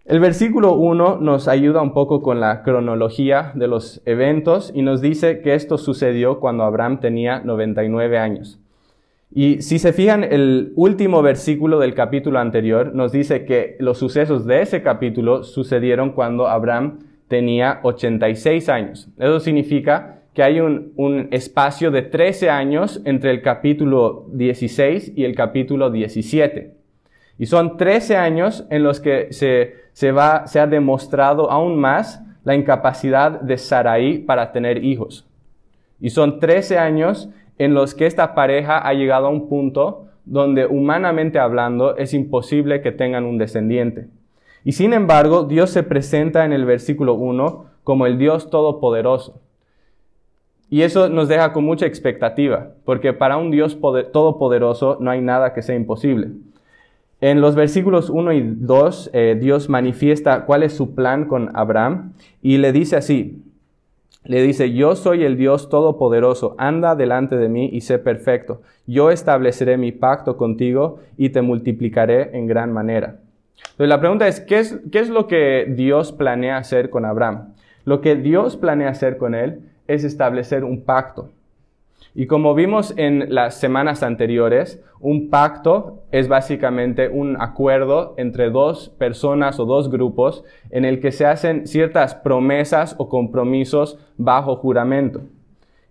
El 0.05 0.19
versículo 0.19 0.73
1 0.73 1.17
nos 1.17 1.47
ayuda 1.47 1.83
un 1.83 1.93
poco 1.93 2.23
con 2.23 2.39
la 2.39 2.63
cronología 2.63 3.51
de 3.53 3.67
los 3.67 4.01
eventos 4.05 4.71
y 4.73 4.81
nos 4.81 5.01
dice 5.01 5.41
que 5.41 5.53
esto 5.53 5.77
sucedió 5.77 6.39
cuando 6.39 6.63
Abraham 6.63 6.99
tenía 6.99 7.41
99 7.41 8.17
años. 8.17 8.59
Y 9.31 9.61
si 9.61 9.77
se 9.77 9.93
fijan, 9.93 10.23
el 10.23 10.73
último 10.75 11.21
versículo 11.21 11.77
del 11.77 11.93
capítulo 11.93 12.39
anterior 12.39 12.95
nos 12.95 13.11
dice 13.11 13.45
que 13.45 13.75
los 13.77 13.99
sucesos 13.99 14.47
de 14.47 14.63
ese 14.63 14.81
capítulo 14.81 15.43
sucedieron 15.43 16.09
cuando 16.13 16.47
Abraham 16.47 17.01
tenía 17.27 17.81
86 17.83 18.67
años. 18.69 19.09
Eso 19.19 19.39
significa 19.39 20.23
que 20.35 20.43
hay 20.43 20.59
un, 20.59 21.27
espacio 21.31 21.89
de 21.89 22.03
13 22.03 22.51
años 22.51 23.01
entre 23.05 23.31
el 23.31 23.41
capítulo 23.41 24.27
16 24.33 25.13
y 25.15 25.23
el 25.23 25.33
capítulo 25.33 25.89
17. 25.89 26.75
Y 27.39 27.47
son 27.47 27.77
13 27.77 28.17
años 28.17 28.67
en 28.69 28.83
los 28.83 28.99
que 28.99 29.29
se 29.31 29.85
se, 29.95 30.11
va, 30.11 30.45
se 30.45 30.59
ha 30.59 30.67
demostrado 30.67 31.49
aún 31.49 31.79
más 31.79 32.21
la 32.43 32.53
incapacidad 32.53 33.39
de 33.39 33.57
Sarai 33.57 34.19
para 34.19 34.51
tener 34.51 34.83
hijos. 34.83 35.25
Y 36.01 36.09
son 36.09 36.41
13 36.41 36.77
años 36.77 37.29
en 37.57 37.73
los 37.73 37.95
que 37.95 38.05
esta 38.05 38.35
pareja 38.35 38.77
ha 38.77 38.93
llegado 38.93 39.27
a 39.27 39.29
un 39.29 39.47
punto 39.47 40.07
donde 40.25 40.65
humanamente 40.65 41.39
hablando 41.39 41.95
es 41.95 42.13
imposible 42.13 42.81
que 42.81 42.91
tengan 42.91 43.23
un 43.23 43.37
descendiente. 43.37 44.09
Y 44.65 44.73
sin 44.73 44.91
embargo, 44.91 45.43
Dios 45.43 45.69
se 45.69 45.83
presenta 45.83 46.43
en 46.43 46.51
el 46.51 46.65
versículo 46.65 47.13
1 47.13 47.65
como 47.85 48.05
el 48.05 48.17
Dios 48.17 48.49
todopoderoso. 48.49 49.39
Y 50.69 50.81
eso 50.81 51.09
nos 51.09 51.27
deja 51.27 51.53
con 51.53 51.63
mucha 51.63 51.85
expectativa, 51.85 52.71
porque 52.85 53.13
para 53.13 53.37
un 53.37 53.51
Dios 53.51 53.77
todopoderoso 53.79 54.97
no 54.99 55.11
hay 55.11 55.21
nada 55.21 55.53
que 55.53 55.61
sea 55.61 55.75
imposible. 55.75 56.29
En 57.21 57.39
los 57.39 57.55
versículos 57.55 58.09
1 58.09 58.33
y 58.33 58.41
2, 58.59 59.11
eh, 59.13 59.37
Dios 59.39 59.69
manifiesta 59.69 60.45
cuál 60.45 60.63
es 60.63 60.73
su 60.73 60.95
plan 60.95 61.25
con 61.25 61.55
Abraham 61.55 62.13
y 62.41 62.57
le 62.57 62.71
dice 62.71 62.97
así, 62.97 63.41
le 64.25 64.41
dice, 64.41 64.73
yo 64.73 64.95
soy 64.95 65.23
el 65.23 65.37
Dios 65.37 65.69
todopoderoso, 65.69 66.55
anda 66.57 66.95
delante 66.95 67.37
de 67.37 67.47
mí 67.47 67.69
y 67.71 67.81
sé 67.81 67.99
perfecto. 67.99 68.61
Yo 68.87 69.11
estableceré 69.11 69.77
mi 69.77 69.91
pacto 69.91 70.35
contigo 70.35 70.99
y 71.15 71.29
te 71.29 71.43
multiplicaré 71.43 72.35
en 72.35 72.47
gran 72.47 72.73
manera. 72.73 73.19
Entonces 73.57 73.89
la 73.89 73.99
pregunta 73.99 74.27
es 74.27 74.41
¿qué, 74.41 74.59
es, 74.59 74.79
¿qué 74.91 74.99
es 74.99 75.09
lo 75.09 75.27
que 75.27 75.65
Dios 75.69 76.11
planea 76.11 76.57
hacer 76.57 76.89
con 76.89 77.05
Abraham? 77.05 77.53
Lo 77.85 78.01
que 78.01 78.15
Dios 78.15 78.57
planea 78.57 78.89
hacer 78.89 79.17
con 79.17 79.35
él 79.35 79.59
es 79.87 80.03
establecer 80.03 80.63
un 80.63 80.83
pacto. 80.83 81.29
Y 82.17 82.27
como 82.27 82.55
vimos 82.55 82.93
en 82.95 83.33
las 83.33 83.59
semanas 83.59 84.01
anteriores, 84.01 84.81
un 85.01 85.29
pacto 85.29 86.03
es 86.11 86.29
básicamente 86.29 87.09
un 87.09 87.35
acuerdo 87.41 88.13
entre 88.17 88.49
dos 88.49 88.89
personas 88.97 89.59
o 89.59 89.65
dos 89.65 89.89
grupos 89.89 90.45
en 90.69 90.85
el 90.85 91.01
que 91.01 91.11
se 91.11 91.25
hacen 91.25 91.67
ciertas 91.67 92.15
promesas 92.15 92.95
o 92.97 93.09
compromisos 93.09 93.99
bajo 94.17 94.55
juramento. 94.55 95.23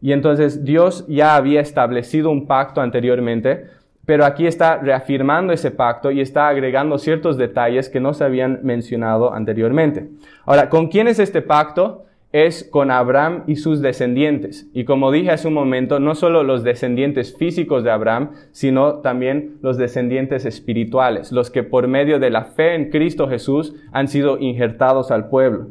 Y 0.00 0.12
entonces 0.12 0.64
Dios 0.64 1.06
ya 1.08 1.36
había 1.36 1.60
establecido 1.60 2.30
un 2.30 2.46
pacto 2.46 2.80
anteriormente, 2.80 3.66
pero 4.06 4.24
aquí 4.24 4.46
está 4.46 4.78
reafirmando 4.78 5.52
ese 5.52 5.70
pacto 5.70 6.10
y 6.10 6.20
está 6.20 6.48
agregando 6.48 6.98
ciertos 6.98 7.36
detalles 7.36 7.88
que 7.88 8.00
no 8.00 8.14
se 8.14 8.24
habían 8.24 8.60
mencionado 8.62 9.32
anteriormente. 9.32 10.08
Ahora, 10.46 10.70
¿con 10.70 10.88
quién 10.88 11.08
es 11.08 11.18
este 11.18 11.42
pacto? 11.42 12.04
Es 12.34 12.64
con 12.64 12.90
Abraham 12.90 13.44
y 13.46 13.54
sus 13.54 13.80
descendientes. 13.80 14.66
Y 14.74 14.84
como 14.84 15.12
dije 15.12 15.30
hace 15.30 15.46
un 15.46 15.54
momento, 15.54 16.00
no 16.00 16.16
solo 16.16 16.42
los 16.42 16.64
descendientes 16.64 17.36
físicos 17.36 17.84
de 17.84 17.92
Abraham, 17.92 18.32
sino 18.50 18.94
también 18.94 19.58
los 19.62 19.76
descendientes 19.76 20.44
espirituales, 20.44 21.30
los 21.30 21.52
que 21.52 21.62
por 21.62 21.86
medio 21.86 22.18
de 22.18 22.30
la 22.30 22.44
fe 22.44 22.74
en 22.74 22.90
Cristo 22.90 23.28
Jesús 23.28 23.76
han 23.92 24.08
sido 24.08 24.36
injertados 24.40 25.12
al 25.12 25.28
pueblo. 25.28 25.68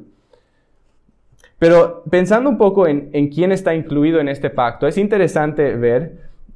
Pero 1.60 2.02
pensando 2.10 2.50
un 2.50 2.58
poco 2.58 2.88
en, 2.88 3.28
quién 3.28 3.52
está 3.52 3.76
incluido 3.76 4.22
en 4.22 4.30
este 4.30 4.50
pacto, 4.50 4.88
es 4.88 4.98
interesante 4.98 5.76
ver 5.76 6.14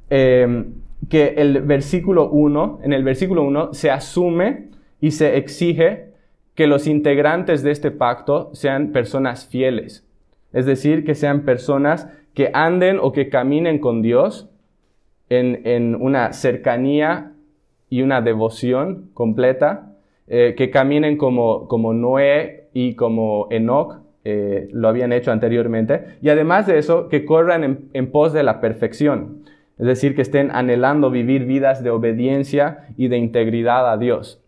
em, 0.08 0.72
que 1.10 1.34
el 1.36 1.60
versículo 1.60 2.30
1, 2.30 2.80
en 2.82 2.94
el 2.94 3.04
versículo 3.04 3.42
1 3.42 3.74
se 3.74 3.90
asume 3.90 4.68
y 5.02 5.10
se 5.10 5.36
exige 5.36 6.07
que 6.58 6.66
los 6.66 6.88
integrantes 6.88 7.62
de 7.62 7.70
este 7.70 7.92
pacto 7.92 8.50
sean 8.52 8.90
personas 8.90 9.46
fieles, 9.46 10.04
es 10.52 10.66
decir, 10.66 11.04
que 11.04 11.14
sean 11.14 11.42
personas 11.42 12.08
que 12.34 12.50
anden 12.52 12.98
o 13.00 13.12
que 13.12 13.28
caminen 13.28 13.78
con 13.78 14.02
Dios 14.02 14.50
en, 15.28 15.94
una 15.94 16.32
cercanía 16.32 17.30
y 17.88 18.02
una 18.02 18.22
devoción 18.22 19.08
completa, 19.14 19.94
eh, 20.26 20.56
que 20.58 20.68
caminen 20.70 21.16
como, 21.16 21.68
como 21.68 21.94
Noé 21.94 22.64
y 22.74 22.96
como 22.96 23.46
Enoch 23.52 24.00
eh, 24.24 24.68
lo 24.72 24.88
habían 24.88 25.12
hecho 25.12 25.30
anteriormente, 25.30 26.16
y 26.20 26.28
además 26.28 26.66
de 26.66 26.78
eso, 26.78 27.08
que 27.08 27.24
corran 27.24 27.88
en 27.92 28.10
pos 28.10 28.32
de 28.32 28.42
la 28.42 28.60
perfección, 28.60 29.44
es 29.78 29.86
decir, 29.86 30.16
que 30.16 30.22
estén 30.22 30.50
anhelando 30.50 31.12
vivir 31.12 31.44
vidas 31.44 31.84
de 31.84 31.90
obediencia 31.90 32.88
y 32.96 33.06
de 33.06 33.18
integridad 33.18 33.88
a 33.88 33.96
Dios. 33.96 34.42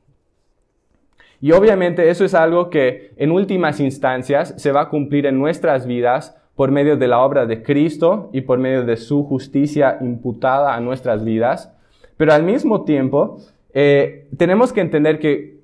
Y 1.41 1.53
obviamente 1.53 2.11
eso 2.11 2.25
es 2.25 2.35
algo 2.35 2.69
que 2.69 3.13
en 3.17 3.31
últimas 3.31 3.81
instancias 3.81 4.55
se 4.59 4.73
va 4.73 4.83
a 4.83 4.89
cumplir 4.89 5.27
en 5.27 5.39
nuestras 5.39 5.87
vidas 5.87 6.37
por 6.55 6.71
medio 6.71 6.99
de 6.99 7.09
la 7.09 7.21
obra 7.21 7.47
de 7.47 7.63
Cristo 7.63 8.29
y 8.33 8.43
por 8.43 8.59
medio 8.59 8.85
de 8.85 8.99
su 8.99 9.25
justicia 9.25 9.97
imputada 10.03 10.75
a 10.75 10.81
nuestras 10.81 11.25
vidas. 11.25 11.73
Pero 12.19 12.35
al 12.35 12.43
mismo 12.43 12.85
tiempo, 12.85 13.39
eh, 13.73 14.29
tenemos 14.37 14.75
que 14.75 14.83
entender 14.83 15.19
que, 15.19 15.61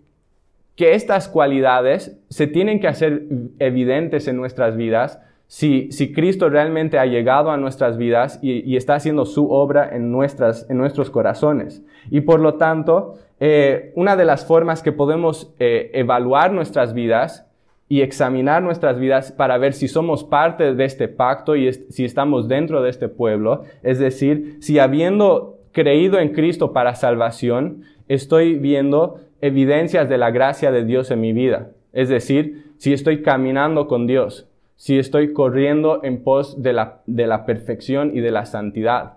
que 0.74 0.94
estas 0.94 1.28
cualidades 1.28 2.18
se 2.30 2.46
tienen 2.46 2.80
que 2.80 2.88
hacer 2.88 3.24
evidentes 3.58 4.26
en 4.28 4.38
nuestras 4.38 4.76
vidas 4.76 5.20
si, 5.48 5.92
si, 5.92 6.12
Cristo 6.12 6.48
realmente 6.48 6.98
ha 6.98 7.06
llegado 7.06 7.50
a 7.50 7.56
nuestras 7.56 7.98
vidas 7.98 8.40
y, 8.42 8.68
y, 8.68 8.76
está 8.76 8.96
haciendo 8.96 9.24
su 9.26 9.48
obra 9.52 9.88
en, 9.94 10.10
nuestras, 10.10 10.68
en 10.68 10.76
nuestros 10.76 11.08
corazones. 11.08 11.84
Y 12.10 12.22
por 12.22 12.40
lo 12.40 12.54
tanto, 12.54 13.14
eh, 13.38 13.92
una 13.94 14.16
de 14.16 14.24
las 14.24 14.46
formas 14.46 14.82
que 14.82 14.92
podemos 14.92 15.54
eh, 15.58 15.90
evaluar 15.94 16.52
nuestras 16.52 16.94
vidas 16.94 17.46
y 17.88 18.00
examinar 18.00 18.62
nuestras 18.62 18.98
vidas 18.98 19.30
para 19.30 19.58
ver 19.58 19.72
si 19.72 19.88
somos 19.88 20.24
parte 20.24 20.74
de 20.74 20.84
este 20.84 21.08
pacto 21.08 21.54
y 21.54 21.72
si 21.72 22.04
estamos 22.04 22.48
dentro 22.48 22.82
de 22.82 22.90
este 22.90 23.08
pueblo, 23.08 23.62
es 23.82 23.98
decir, 23.98 24.56
si 24.60 24.78
habiendo 24.78 25.58
creído 25.72 26.18
en 26.18 26.30
Cristo 26.30 26.72
para 26.72 26.94
salvación, 26.94 27.82
estoy 28.08 28.54
viendo 28.54 29.20
evidencias 29.40 30.08
de 30.08 30.18
la 30.18 30.30
gracia 30.30 30.72
de 30.72 30.84
Dios 30.84 31.10
en 31.10 31.20
mi 31.20 31.32
vida. 31.32 31.70
Es 31.92 32.08
decir, 32.08 32.72
si 32.78 32.92
estoy 32.92 33.22
caminando 33.22 33.86
con 33.86 34.06
Dios, 34.06 34.48
si 34.76 34.98
estoy 34.98 35.32
corriendo 35.32 36.00
en 36.02 36.22
pos 36.22 36.62
de 36.62 36.72
la, 36.72 37.02
de 37.06 37.26
la 37.26 37.46
perfección 37.46 38.12
y 38.14 38.20
de 38.20 38.30
la 38.30 38.46
santidad. 38.46 39.15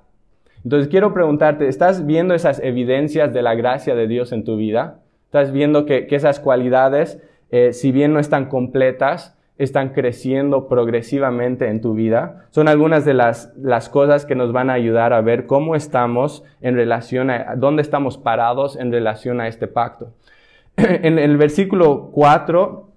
Entonces 0.64 0.90
quiero 0.90 1.14
preguntarte, 1.14 1.68
¿estás 1.68 2.06
viendo 2.06 2.34
esas 2.34 2.60
evidencias 2.62 3.34
de 3.34 3.42
la 3.42 3.56
gracia 3.56 3.96
de 3.96 4.08
Dios 4.08 4.32
en 4.32 4.44
tu 4.44 4.58
vida? 4.58 5.00
¿Estás 5.26 5.52
viendo 5.52 5.86
que, 5.86 6.08
esas 6.10 6.40
cualidades, 6.40 7.22
eh, 7.52 7.72
si 7.74 7.92
bien 7.92 8.14
no 8.14 8.20
están 8.20 8.46
completas, 8.48 9.38
están 9.58 9.90
creciendo 9.90 10.68
progresivamente 10.68 11.68
en 11.68 11.82
tu 11.82 11.94
vida? 11.94 12.48
Son 12.50 12.68
algunas 12.68 13.06
de 13.06 13.14
las, 13.14 13.54
las 13.58 13.90
cosas 13.90 14.26
que 14.26 14.36
nos 14.36 14.52
van 14.52 14.70
a 14.70 14.74
ayudar 14.74 15.14
a 15.14 15.22
ver 15.22 15.46
cómo 15.46 15.76
estamos 15.76 16.44
en 16.62 16.76
relación 16.76 17.30
a, 17.30 17.56
dónde 17.56 17.82
estamos 17.82 18.18
parados 18.18 18.76
en 18.76 18.92
relación 18.92 19.40
a 19.40 19.48
este 19.48 19.68
pacto. 19.68 20.14
en 20.78 21.20
el 21.20 21.38
versículo 21.38 22.10
4, 22.12 22.90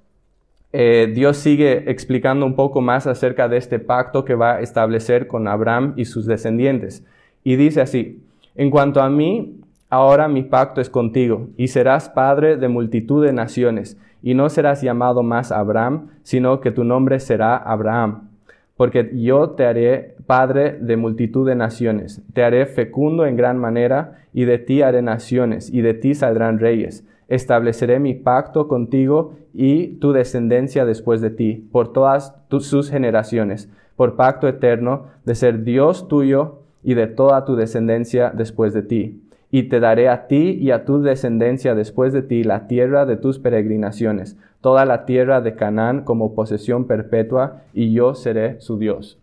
eh, 0.73 1.13
Dios 1.15 1.37
sigue 1.37 1.91
explicando 1.91 2.47
un 2.47 2.57
poco 2.57 2.81
más 2.81 3.07
acerca 3.07 3.47
de 3.47 3.59
este 3.59 3.79
pacto 3.79 4.25
que 4.25 4.35
va 4.35 4.55
a 4.55 4.61
establecer 4.61 5.27
con 5.27 5.47
Abraham 5.47 5.93
y 5.97 6.07
sus 6.07 6.27
descendientes. 6.27 7.05
Y 7.45 7.57
dice 7.57 7.81
así, 7.81 8.23
en 8.55 8.71
cuanto 8.71 9.01
a 9.01 9.09
mí, 9.09 9.61
ahora 9.91 10.29
mi 10.29 10.43
pacto 10.43 10.81
es 10.81 10.89
contigo, 10.89 11.49
y 11.57 11.69
serás 11.69 12.09
padre 12.09 12.57
de 12.57 12.69
multitud 12.69 13.25
de 13.25 13.33
naciones, 13.33 13.99
y 14.23 14.35
no 14.35 14.49
serás 14.49 14.83
llamado 14.83 15.23
más 15.23 15.51
Abraham, 15.51 16.09
sino 16.23 16.61
que 16.61 16.71
tu 16.71 16.85
nombre 16.85 17.19
será 17.19 17.57
Abraham, 17.57 18.29
porque 18.77 19.11
yo 19.15 19.51
te 19.51 19.67
haré 19.67 20.15
padre 20.27 20.79
de 20.81 20.97
multitud 20.97 21.47
de 21.47 21.57
naciones, 21.57 22.23
te 22.33 22.45
haré 22.45 22.67
fecundo 22.67 23.27
en 23.27 23.37
gran 23.37 23.59
manera, 23.59 24.19
y 24.33 24.45
de 24.45 24.59
ti 24.59 24.83
haré 24.83 25.03
naciones, 25.03 25.73
y 25.73 25.83
de 25.83 25.95
ti 25.95 26.15
saldrán 26.15 26.59
reyes. 26.59 27.05
estableceré 27.29 27.99
mi 27.99 28.13
pacto 28.13 28.69
contigo 28.69 29.37
y 29.55 29.99
tu 30.01 30.13
descendencia 30.13 30.85
después 30.85 31.23
de 31.23 31.31
ti, 31.31 31.67
por 31.73 31.93
todas 31.93 32.35
sus 32.61 32.91
generaciones, 32.91 33.71
por 33.97 34.17
pacto 34.17 34.49
eterno 34.49 35.07
de 35.25 35.35
ser 35.35 35.65
Dios 35.65 36.09
tuyo 36.09 36.62
y 36.83 36.95
de 36.95 37.07
toda 37.07 37.45
tu 37.45 37.57
descendencia 37.57 38.31
después 38.35 38.73
de 38.73 38.83
ti. 38.83 39.23
Y 39.51 39.65
te 39.65 39.81
daré 39.81 40.09
a 40.09 40.27
ti 40.27 40.59
y 40.61 40.71
a 40.71 40.85
tu 40.85 41.03
descendencia 41.03 41.75
después 41.75 42.13
de 42.13 42.23
ti 42.23 42.43
la 42.43 42.67
tierra 42.67 43.05
de 43.05 43.17
tus 43.17 43.39
peregrinaciones, 43.39 44.39
toda 44.61 44.85
la 44.85 45.05
tierra 45.05 45.41
de 45.41 45.55
Canaán 45.55 46.05
como 46.05 46.35
posesión 46.35 46.87
perpetua, 46.87 47.63
y 47.75 47.93
yo 47.93 48.15
seré 48.15 48.61
su 48.61 48.79
Dios. 48.79 49.19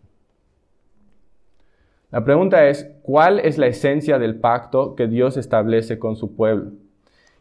La 2.12 2.24
pregunta 2.24 2.66
es, 2.68 2.90
¿cuál 3.02 3.38
es 3.40 3.56
la 3.56 3.68
esencia 3.68 4.18
del 4.18 4.36
pacto 4.36 4.96
que 4.96 5.06
Dios 5.06 5.36
establece 5.36 5.98
con 5.98 6.16
su 6.16 6.34
pueblo? 6.34 6.72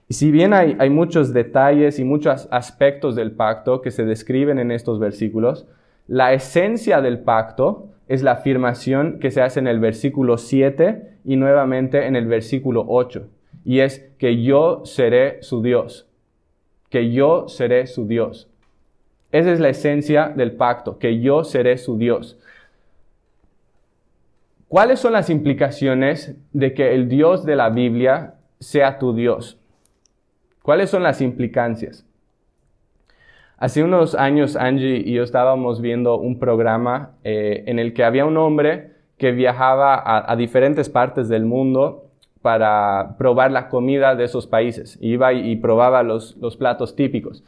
Y 0.08 0.16
si 0.16 0.32
bien 0.32 0.54
hay, 0.54 0.90
muchos 0.90 1.34
detalles 1.34 2.00
y 2.00 2.04
muchos 2.04 2.48
aspectos 2.52 3.16
del 3.16 3.32
pacto 3.32 3.82
que 3.82 3.92
se 3.92 4.06
describen 4.06 4.58
en 4.58 4.72
estos 4.72 5.00
versículos, 5.00 5.68
la 6.10 6.34
esencia 6.34 7.02
del 7.02 7.20
pacto 7.20 7.90
es 8.08 8.24
la 8.24 8.32
afirmación 8.32 9.20
que 9.20 9.30
se 9.30 9.44
hace 9.44 9.60
en 9.60 9.68
el 9.68 9.80
versículo 9.80 10.40
7 10.40 11.20
y 11.24 11.36
nuevamente 11.36 12.08
en 12.08 12.16
el 12.16 12.26
versículo 12.26 12.84
8. 12.88 13.28
Y 13.64 13.82
es 13.82 14.10
que 14.18 14.42
yo 14.42 14.82
seré 14.86 15.44
su 15.44 15.62
Dios. 15.62 16.10
Que 16.90 17.12
yo 17.12 17.48
seré 17.48 17.86
su 17.86 18.08
Dios. 18.08 18.50
Esa 19.32 19.52
es 19.52 19.60
la 19.60 19.70
esencia 19.70 20.34
del 20.36 20.54
pacto, 20.54 20.98
que 20.98 21.20
yo 21.20 21.44
seré 21.44 21.78
su 21.78 22.00
Dios. 22.00 22.40
¿Cuáles 24.68 25.00
son 25.00 25.14
las 25.14 25.30
implicaciones 25.30 26.36
de 26.54 26.74
que 26.74 26.96
el 26.96 27.08
Dios 27.08 27.46
de 27.46 27.56
la 27.56 27.70
Biblia 27.70 28.34
sea 28.60 28.98
tu 28.98 29.14
Dios? 29.14 29.60
¿Cuáles 30.64 30.90
son 30.90 31.04
las 31.04 31.22
implicancias? 31.22 32.09
Hace 33.60 33.84
unos 33.84 34.16
años 34.16 34.56
Angie 34.56 35.04
y 35.06 35.16
yo 35.16 35.24
estábamos 35.24 35.82
viendo 35.82 36.18
un 36.18 36.40
programa 36.40 37.12
eh, 37.26 37.66
en 37.68 37.78
el 37.78 37.94
que 37.94 38.06
había 38.06 38.26
un 38.26 38.38
hombre 38.38 38.94
que 39.18 39.34
viajaba 39.34 40.02
a, 40.32 40.34
diferentes 40.38 40.88
partes 40.88 41.28
del 41.28 41.44
mundo 41.44 42.06
para 42.42 43.18
probar 43.18 43.52
la 43.52 43.68
comida 43.68 44.16
de 44.16 44.24
esos 44.24 44.48
países. 44.48 44.98
Iba 45.02 45.34
y, 45.34 45.58
probaba 45.58 46.04
los, 46.04 46.38
platos 46.58 46.96
típicos. 46.96 47.44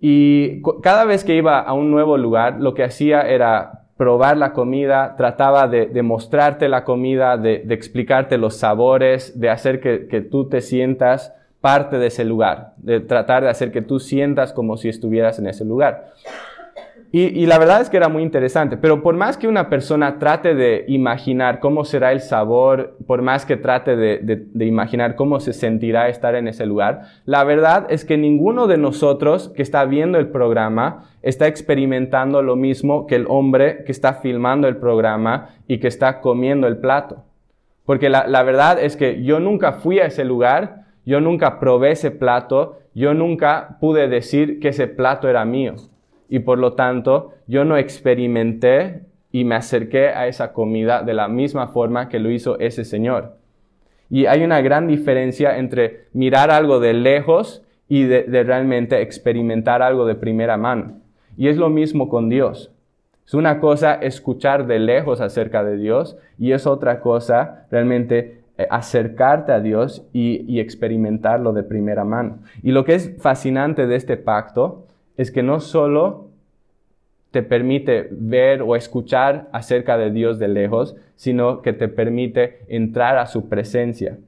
Y 0.00 0.62
cada 0.82 1.04
vez 1.04 1.24
que 1.24 1.36
iba 1.36 1.60
a 1.60 1.74
un 1.74 1.90
nuevo 1.90 2.16
lugar, 2.16 2.58
lo 2.58 2.72
que 2.72 2.82
hacía 2.82 3.20
era 3.20 3.82
probar 3.98 4.38
la 4.38 4.54
comida, 4.54 5.14
trataba 5.18 5.68
de, 5.68 6.02
mostrarte 6.02 6.70
la 6.70 6.84
comida, 6.84 7.36
de, 7.36 7.66
explicarte 7.68 8.38
los 8.38 8.56
sabores, 8.56 9.38
de 9.38 9.50
hacer 9.50 9.82
que, 9.82 10.08
que 10.08 10.22
tú 10.22 10.48
te 10.48 10.62
sientas 10.62 11.34
parte 11.60 11.98
de 11.98 12.06
ese 12.06 12.24
lugar, 12.24 12.74
de 12.78 13.00
tratar 13.00 13.42
de 13.42 13.50
hacer 13.50 13.70
que 13.70 13.82
tú 13.82 14.00
sientas 14.00 14.52
como 14.52 14.76
si 14.76 14.88
estuvieras 14.88 15.38
en 15.38 15.46
ese 15.46 15.64
lugar. 15.64 16.12
Y, 17.12 17.46
la 17.46 17.58
verdad 17.58 17.80
es 17.80 17.90
que 17.90 17.96
era 17.96 18.08
muy 18.08 18.22
interesante, 18.22 18.76
pero 18.76 19.02
por 19.02 19.16
más 19.16 19.36
que 19.36 19.48
una 19.48 19.68
persona 19.68 20.20
trate 20.20 20.54
de 20.54 20.84
imaginar 20.86 21.58
cómo 21.58 21.84
será 21.84 22.12
el 22.12 22.20
sabor, 22.20 22.96
por 23.04 23.20
más 23.20 23.44
que 23.44 23.56
trate 23.56 23.96
de, 23.96 24.46
imaginar 24.64 25.16
cómo 25.16 25.40
se 25.40 25.52
sentirá 25.52 26.08
estar 26.08 26.36
en 26.36 26.46
ese 26.46 26.66
lugar, 26.66 27.02
la 27.24 27.42
verdad 27.42 27.88
es 27.90 28.04
que 28.04 28.16
ninguno 28.16 28.68
de 28.68 28.78
nosotros 28.78 29.48
que 29.56 29.62
está 29.62 29.84
viendo 29.86 30.18
el 30.18 30.28
programa 30.28 31.08
está 31.20 31.48
experimentando 31.48 32.42
lo 32.42 32.54
mismo 32.54 33.08
que 33.08 33.16
el 33.16 33.26
hombre 33.28 33.82
que 33.84 33.90
está 33.90 34.14
filmando 34.14 34.68
el 34.68 34.76
programa 34.76 35.48
y 35.66 35.78
que 35.78 35.88
está 35.88 36.20
comiendo 36.20 36.68
el 36.68 36.76
plato. 36.76 37.24
Porque 37.86 38.08
la 38.08 38.42
verdad 38.44 38.78
es 38.80 38.96
que 38.96 39.24
yo 39.24 39.40
nunca 39.40 39.72
fui 39.72 39.98
a 39.98 40.06
ese 40.06 40.24
lugar, 40.24 40.89
yo 41.10 41.20
nunca 41.20 41.58
probé 41.58 41.90
ese 41.90 42.12
plato, 42.12 42.78
yo 42.94 43.14
nunca 43.14 43.78
pude 43.80 44.06
decir 44.06 44.60
que 44.60 44.68
ese 44.68 44.86
plato 44.86 45.28
era 45.28 45.44
mío. 45.44 45.74
Y 46.28 46.38
por 46.38 46.58
lo 46.58 46.74
tanto, 46.74 47.32
yo 47.48 47.64
no 47.64 47.76
experimenté 47.76 49.00
y 49.32 49.42
me 49.42 49.56
acerqué 49.56 50.10
a 50.10 50.28
esa 50.28 50.52
comida 50.52 51.02
de 51.02 51.14
la 51.14 51.26
misma 51.26 51.66
forma 51.66 52.08
que 52.08 52.20
lo 52.20 52.30
hizo 52.30 52.60
ese 52.60 52.84
Señor. 52.84 53.38
Y 54.08 54.26
hay 54.26 54.44
una 54.44 54.60
gran 54.60 54.86
diferencia 54.86 55.58
entre 55.58 56.04
mirar 56.12 56.52
algo 56.52 56.78
de 56.78 56.94
lejos 56.94 57.64
y 57.88 58.04
de, 58.04 58.44
realmente 58.44 59.02
experimentar 59.02 59.82
algo 59.82 60.06
de 60.06 60.14
primera 60.14 60.56
mano. 60.56 61.00
Y 61.36 61.48
es 61.48 61.56
lo 61.56 61.70
mismo 61.70 62.08
con 62.08 62.28
Dios. 62.28 62.70
Es 63.26 63.34
una 63.34 63.58
cosa 63.58 63.94
escuchar 63.94 64.68
de 64.68 64.78
lejos 64.78 65.20
acerca 65.20 65.64
de 65.64 65.76
Dios 65.76 66.16
y 66.38 66.52
es 66.52 66.68
otra 66.68 67.00
cosa 67.00 67.66
realmente 67.68 68.39
acercarte 68.70 69.52
a 69.52 69.60
Dios 69.60 70.04
y, 70.12 70.60
experimentarlo 70.60 71.52
de 71.52 71.62
primera 71.62 72.04
mano. 72.04 72.38
Y 72.62 72.72
lo 72.72 72.84
que 72.84 72.94
es 72.94 73.16
fascinante 73.18 73.86
de 73.86 73.96
este 73.96 74.16
pacto 74.16 74.86
es 75.16 75.30
que 75.30 75.42
no 75.42 75.60
solo 75.60 76.28
te 77.30 77.42
permite 77.42 78.08
ver 78.10 78.62
o 78.62 78.74
escuchar 78.76 79.48
acerca 79.52 79.96
de 79.96 80.10
Dios 80.10 80.38
de 80.38 80.48
lejos, 80.48 80.96
sino 81.14 81.62
que 81.62 81.72
te 81.72 81.88
permite 81.88 82.60
entrar 82.68 83.18
a 83.18 83.26
su 83.26 83.48
presencia 83.48 84.18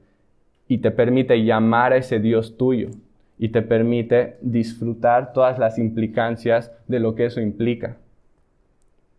y 0.67 0.77
te 0.77 0.91
permite 0.91 1.43
llamar 1.43 1.93
a 1.93 1.97
ese 1.97 2.19
Dios 2.19 2.57
tuyo 2.57 2.89
y 3.37 3.49
te 3.49 3.61
permite 3.61 4.37
disfrutar 4.41 5.33
todas 5.33 5.59
las 5.59 5.77
implicancias 5.77 6.71
de 6.87 6.99
lo 6.99 7.15
que 7.15 7.25
eso 7.25 7.41
implica. 7.41 7.97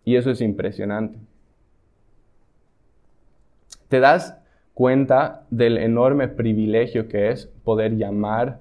Y 0.04 0.16
eso 0.16 0.30
es 0.30 0.40
impresionante. 0.40 1.18
Te 3.88 4.00
das 4.00 4.36
cuenta 4.74 5.46
del 5.50 5.78
enorme 5.78 6.28
privilegio 6.28 7.08
que 7.08 7.30
es 7.30 7.46
poder 7.64 7.96
llamar 7.96 8.60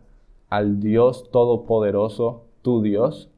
al 0.49 0.79
Dios 0.79 1.29
Todopoderoso 1.31 2.45
tu 2.61 2.81
Dios? 2.81 3.29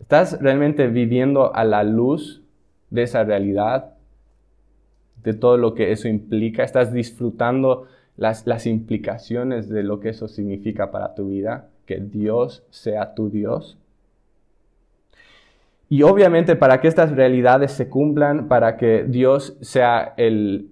¿Estás 0.00 0.40
realmente 0.40 0.86
viviendo 0.88 1.54
a 1.54 1.64
la 1.64 1.82
luz 1.82 2.42
de 2.90 3.04
esa 3.04 3.24
realidad? 3.24 3.94
De 5.22 5.32
todo 5.32 5.56
lo 5.56 5.74
que 5.74 5.92
eso 5.92 6.08
implica. 6.08 6.62
¿Estás 6.62 6.92
disfrutando 6.92 7.86
las, 8.16 8.46
las 8.46 8.66
implicaciones 8.66 9.68
de 9.68 9.82
lo 9.82 10.00
que 10.00 10.10
eso 10.10 10.28
significa 10.28 10.90
para 10.90 11.14
tu 11.14 11.28
vida? 11.28 11.68
Que 11.86 12.00
Dios 12.00 12.64
sea 12.70 13.14
tu 13.14 13.30
Dios. 13.30 13.78
Y 15.88 16.02
obviamente 16.02 16.56
para 16.56 16.80
que 16.80 16.88
estas 16.88 17.12
realidades 17.12 17.72
se 17.72 17.88
cumplan, 17.88 18.48
para 18.48 18.76
que 18.76 19.04
Dios 19.06 19.56
sea 19.60 20.14
el, 20.16 20.70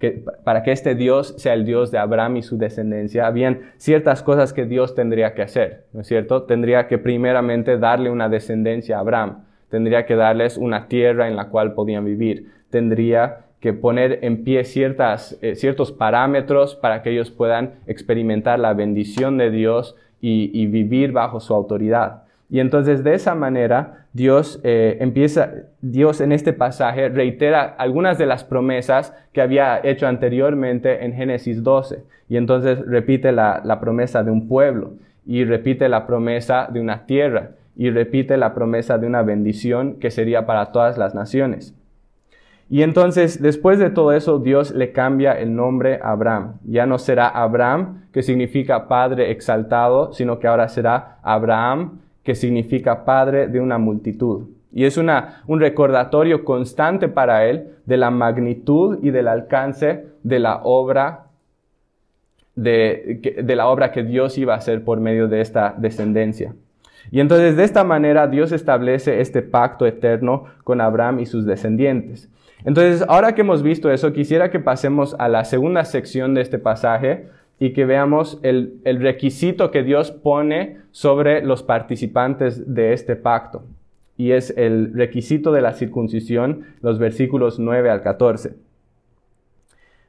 que, 0.00 0.24
para 0.42 0.62
que 0.62 0.72
este 0.72 0.94
Dios 0.94 1.34
sea 1.38 1.54
el 1.54 1.64
Dios 1.64 1.90
de 1.90 1.98
Abraham 1.98 2.38
y 2.38 2.42
su 2.42 2.56
descendencia, 2.56 3.26
habían 3.26 3.60
ciertas 3.76 4.22
cosas 4.22 4.52
que 4.52 4.64
Dios 4.64 4.94
tendría 4.94 5.34
que 5.34 5.42
hacer, 5.42 5.84
¿no 5.92 6.00
es 6.00 6.06
cierto? 6.06 6.44
Tendría 6.44 6.88
que 6.88 6.98
primeramente 6.98 7.78
darle 7.78 8.10
una 8.10 8.28
descendencia 8.28 8.96
a 8.96 9.00
Abraham, 9.00 9.44
tendría 9.68 10.06
que 10.06 10.16
darles 10.16 10.56
una 10.56 10.88
tierra 10.88 11.28
en 11.28 11.36
la 11.36 11.48
cual 11.48 11.74
podían 11.74 12.04
vivir, 12.04 12.50
tendría 12.70 13.44
que 13.60 13.74
poner 13.74 14.20
en 14.22 14.42
pie 14.42 14.64
ciertas, 14.64 15.38
eh, 15.42 15.54
ciertos 15.54 15.92
parámetros 15.92 16.74
para 16.74 17.02
que 17.02 17.10
ellos 17.10 17.30
puedan 17.30 17.74
experimentar 17.86 18.58
la 18.58 18.72
bendición 18.72 19.36
de 19.36 19.50
Dios 19.50 19.94
y 20.22 20.66
vivir 20.66 21.12
bajo 21.12 21.40
su 21.40 21.54
autoridad. 21.54 22.24
Y 22.50 22.60
entonces 22.60 23.04
de 23.04 23.14
esa 23.14 23.34
manera 23.34 24.06
Dios 24.12 24.60
eh, 24.64 24.98
empieza, 25.00 25.52
Dios 25.80 26.20
en 26.20 26.32
este 26.32 26.52
pasaje 26.52 27.08
reitera 27.08 27.62
algunas 27.62 28.18
de 28.18 28.26
las 28.26 28.42
promesas 28.42 29.14
que 29.32 29.40
había 29.40 29.80
hecho 29.82 30.08
anteriormente 30.08 31.04
en 31.04 31.12
Génesis 31.12 31.62
12. 31.62 32.02
Y 32.28 32.36
entonces 32.36 32.84
repite 32.86 33.30
la, 33.30 33.62
la 33.64 33.80
promesa 33.80 34.24
de 34.24 34.30
un 34.30 34.48
pueblo 34.48 34.94
y 35.24 35.44
repite 35.44 35.88
la 35.88 36.06
promesa 36.06 36.68
de 36.72 36.80
una 36.80 37.06
tierra 37.06 37.50
y 37.76 37.90
repite 37.90 38.36
la 38.36 38.52
promesa 38.52 38.98
de 38.98 39.06
una 39.06 39.22
bendición 39.22 39.94
que 39.94 40.10
sería 40.10 40.44
para 40.44 40.72
todas 40.72 40.98
las 40.98 41.14
naciones. 41.14 41.74
Y 42.68 42.82
entonces, 42.84 43.42
después 43.42 43.80
de 43.80 43.90
todo 43.90 44.12
eso, 44.12 44.38
Dios 44.38 44.70
le 44.72 44.92
cambia 44.92 45.32
el 45.32 45.56
nombre 45.56 45.98
a 46.02 46.12
Abraham. 46.12 46.54
Ya 46.64 46.86
no 46.86 46.98
será 46.98 47.26
Abraham, 47.28 48.04
que 48.12 48.22
significa 48.22 48.86
Padre 48.86 49.32
exaltado, 49.32 50.12
sino 50.12 50.38
que 50.38 50.46
ahora 50.46 50.68
será 50.68 51.18
Abraham, 51.22 51.98
que 52.22 52.34
significa 52.34 53.04
padre 53.04 53.48
de 53.48 53.60
una 53.60 53.78
multitud. 53.78 54.48
Y 54.72 54.84
es 54.84 54.96
una, 54.96 55.42
un 55.46 55.60
recordatorio 55.60 56.44
constante 56.44 57.08
para 57.08 57.46
él 57.46 57.74
de 57.86 57.96
la 57.96 58.10
magnitud 58.10 58.98
y 59.02 59.10
del 59.10 59.28
alcance 59.28 60.06
de 60.22 60.38
la 60.38 60.60
obra 60.62 61.26
de, 62.54 63.40
de, 63.42 63.56
la 63.56 63.68
obra 63.68 63.90
que 63.90 64.02
Dios 64.02 64.36
iba 64.36 64.54
a 64.54 64.58
hacer 64.58 64.84
por 64.84 65.00
medio 65.00 65.28
de 65.28 65.40
esta 65.40 65.74
descendencia. 65.76 66.54
Y 67.10 67.20
entonces 67.20 67.56
de 67.56 67.64
esta 67.64 67.84
manera 67.84 68.28
Dios 68.28 68.52
establece 68.52 69.20
este 69.20 69.42
pacto 69.42 69.86
eterno 69.86 70.44
con 70.62 70.80
Abraham 70.80 71.20
y 71.20 71.26
sus 71.26 71.46
descendientes. 71.46 72.28
Entonces, 72.64 73.04
ahora 73.08 73.34
que 73.34 73.40
hemos 73.40 73.62
visto 73.62 73.90
eso, 73.90 74.12
quisiera 74.12 74.50
que 74.50 74.60
pasemos 74.60 75.16
a 75.18 75.28
la 75.28 75.44
segunda 75.44 75.84
sección 75.84 76.34
de 76.34 76.42
este 76.42 76.58
pasaje, 76.58 77.28
y 77.60 77.74
que 77.74 77.84
veamos 77.84 78.40
el, 78.42 78.80
requisito 78.84 79.70
que 79.70 79.82
Dios 79.82 80.10
pone 80.10 80.78
sobre 80.92 81.44
los 81.44 81.62
participantes 81.62 82.74
de 82.74 82.94
este 82.94 83.16
pacto. 83.16 83.62
Y 84.16 84.32
es 84.32 84.52
el 84.56 84.94
requisito 84.94 85.52
de 85.52 85.60
la 85.60 85.74
circuncisión, 85.74 86.64
los 86.80 86.98
versículos 86.98 87.58
9 87.58 87.90
al 87.90 88.00
14. 88.00 88.54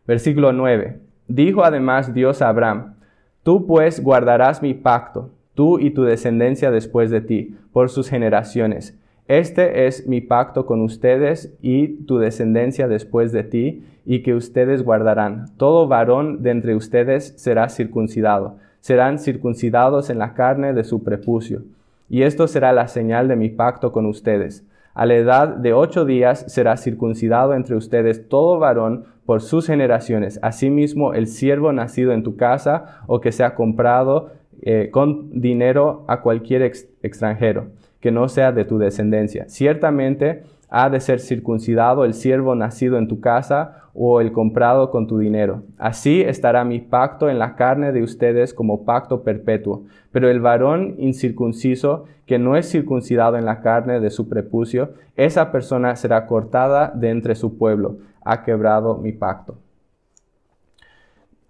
Versículo 0.07 0.53
9. 0.53 0.99
Dijo 1.27 1.65
además 1.65 2.13
Dios 2.13 2.41
a 2.41 2.47
Abraham, 2.47 2.95
Tú 3.43 3.67
pues 3.67 4.01
guardarás 4.01 4.61
mi 4.61 4.73
pacto, 4.73 5.29
tú 5.53 5.77
y 5.77 5.91
tu 5.91 6.03
descendencia 6.03 6.71
después 6.71 7.11
de 7.11 7.19
ti, 7.19 7.57
por 7.73 7.89
sus 7.89 8.09
generaciones. 8.09 8.97
Este 9.31 9.87
es 9.87 10.09
mi 10.09 10.19
pacto 10.19 10.65
con 10.65 10.81
ustedes 10.81 11.55
y 11.61 12.03
tu 12.03 12.17
descendencia 12.17 12.89
después 12.89 13.31
de 13.31 13.45
ti, 13.45 13.81
y 14.05 14.23
que 14.23 14.33
ustedes 14.33 14.83
guardarán. 14.83 15.45
Todo 15.55 15.87
varón 15.87 16.43
de 16.43 16.49
entre 16.49 16.75
ustedes 16.75 17.33
será 17.37 17.69
circuncidado. 17.69 18.57
Serán 18.81 19.19
circuncidados 19.19 20.09
en 20.09 20.19
la 20.19 20.33
carne 20.33 20.73
de 20.73 20.83
su 20.83 21.05
prepucio. 21.05 21.61
Y 22.09 22.23
esto 22.23 22.45
será 22.45 22.73
la 22.73 22.89
señal 22.89 23.29
de 23.29 23.37
mi 23.37 23.47
pacto 23.47 23.93
con 23.93 24.05
ustedes. 24.05 24.67
A 24.93 25.05
la 25.05 25.15
edad 25.15 25.47
de 25.47 25.71
ocho 25.71 26.03
días 26.03 26.43
será 26.49 26.75
circuncidado 26.75 27.53
entre 27.53 27.77
ustedes 27.77 28.27
todo 28.27 28.59
varón 28.59 29.05
por 29.25 29.41
sus 29.41 29.65
generaciones. 29.65 30.41
Asimismo, 30.41 31.13
el 31.13 31.27
siervo 31.27 31.71
nacido 31.71 32.11
en 32.11 32.23
tu 32.23 32.35
casa 32.35 33.01
o 33.07 33.21
que 33.21 33.31
sea 33.31 33.55
comprado 33.55 34.31
eh, 34.61 34.89
con 34.91 35.41
dinero 35.41 36.05
a 36.07 36.21
cualquier 36.21 36.61
extranjero 36.61 37.67
que 37.99 38.11
no 38.11 38.27
sea 38.27 38.51
de 38.51 38.65
tu 38.65 38.77
descendencia. 38.77 39.47
Ciertamente 39.47 40.43
ha 40.69 40.89
de 40.89 40.99
ser 40.99 41.19
circuncidado 41.19 42.03
el 42.03 42.13
siervo 42.13 42.55
nacido 42.55 42.97
en 42.97 43.07
tu 43.07 43.19
casa 43.19 43.89
o 43.93 44.21
el 44.21 44.31
comprado 44.31 44.89
con 44.89 45.05
tu 45.05 45.19
dinero. 45.19 45.63
Así 45.77 46.21
estará 46.21 46.63
mi 46.63 46.79
pacto 46.79 47.29
en 47.29 47.39
la 47.39 47.55
carne 47.55 47.91
de 47.91 48.01
ustedes 48.01 48.53
como 48.53 48.85
pacto 48.85 49.21
perpetuo. 49.21 49.83
Pero 50.11 50.29
el 50.29 50.39
varón 50.39 50.95
incircunciso 50.97 52.05
que 52.25 52.39
no 52.39 52.55
es 52.55 52.69
circuncidado 52.69 53.37
en 53.37 53.45
la 53.45 53.61
carne 53.61 53.99
de 53.99 54.09
su 54.09 54.29
prepucio, 54.29 54.93
esa 55.17 55.51
persona 55.51 55.95
será 55.97 56.25
cortada 56.25 56.91
de 56.95 57.09
entre 57.09 57.35
su 57.35 57.57
pueblo. 57.57 57.97
Ha 58.23 58.43
quebrado 58.43 58.97
mi 58.97 59.11
pacto. 59.11 59.57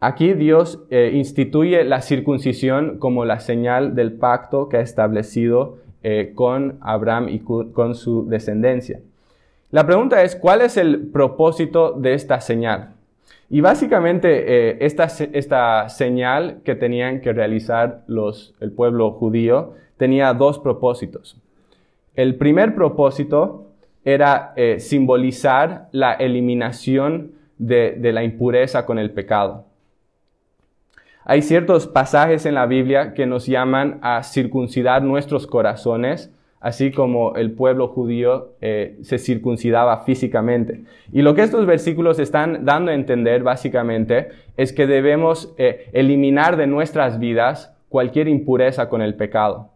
Aquí 0.03 0.33
Dios 0.33 0.79
eh, 0.89 1.11
instituye 1.13 1.83
la 1.83 2.01
circuncisión 2.01 2.97
como 2.97 3.23
la 3.23 3.39
señal 3.39 3.93
del 3.93 4.13
pacto 4.13 4.67
que 4.67 4.77
ha 4.77 4.81
establecido 4.81 5.77
eh, 6.01 6.31
con 6.33 6.79
Abraham 6.81 7.29
y 7.29 7.37
con 7.41 7.93
su 7.93 8.27
descendencia. 8.27 8.99
La 9.69 9.85
pregunta 9.85 10.23
es, 10.23 10.35
¿cuál 10.35 10.61
es 10.61 10.77
el 10.77 11.11
propósito 11.11 11.91
de 11.91 12.15
esta 12.15 12.41
señal? 12.41 12.95
Y 13.51 13.61
básicamente 13.61 14.71
eh, 14.71 14.77
esta, 14.81 15.03
esta, 15.03 15.87
señal 15.89 16.61
que 16.63 16.73
tenían 16.73 17.21
que 17.21 17.31
realizar 17.31 18.01
los, 18.07 18.55
el 18.59 18.71
pueblo 18.71 19.11
judío 19.11 19.73
tenía 19.97 20.33
dos 20.33 20.57
propósitos. 20.57 21.37
El 22.15 22.37
primer 22.37 22.73
propósito 22.73 23.67
era 24.03 24.55
simbolizar 24.79 25.89
la 25.91 26.13
eliminación 26.13 27.33
de, 27.59 27.95
de 27.99 28.11
la 28.11 28.23
impureza 28.23 28.87
con 28.87 28.97
el 28.97 29.11
pecado. 29.11 29.65
Hay 31.23 31.43
ciertos 31.43 31.87
pasajes 31.87 32.45
en 32.45 32.55
la 32.55 32.65
Biblia 32.65 33.13
que 33.13 33.27
nos 33.27 33.45
llaman 33.45 33.99
a 34.01 34.23
circuncidar 34.23 35.03
nuestros 35.03 35.45
corazones, 35.45 36.33
así 36.59 36.91
como 36.91 37.35
el 37.35 37.51
pueblo 37.51 37.89
judío 37.89 38.53
eh, 38.61 38.97
se 39.03 39.19
circuncidaba 39.19 39.99
físicamente. 39.99 40.81
Y 41.11 41.21
lo 41.21 41.35
que 41.35 41.43
estos 41.43 41.65
versículos 41.65 42.17
están 42.17 42.65
dando 42.65 42.91
a 42.91 42.95
entender 42.95 43.43
básicamente 43.43 44.29
es 44.57 44.73
que 44.73 44.87
debemos 44.87 45.53
eh, 45.57 45.89
eliminar 45.93 46.57
de 46.57 46.67
nuestras 46.67 47.19
vidas 47.19 47.75
cualquier 47.89 48.27
impureza 48.27 48.89
con 48.89 49.01
el 49.01 49.15
pecado. 49.15 49.69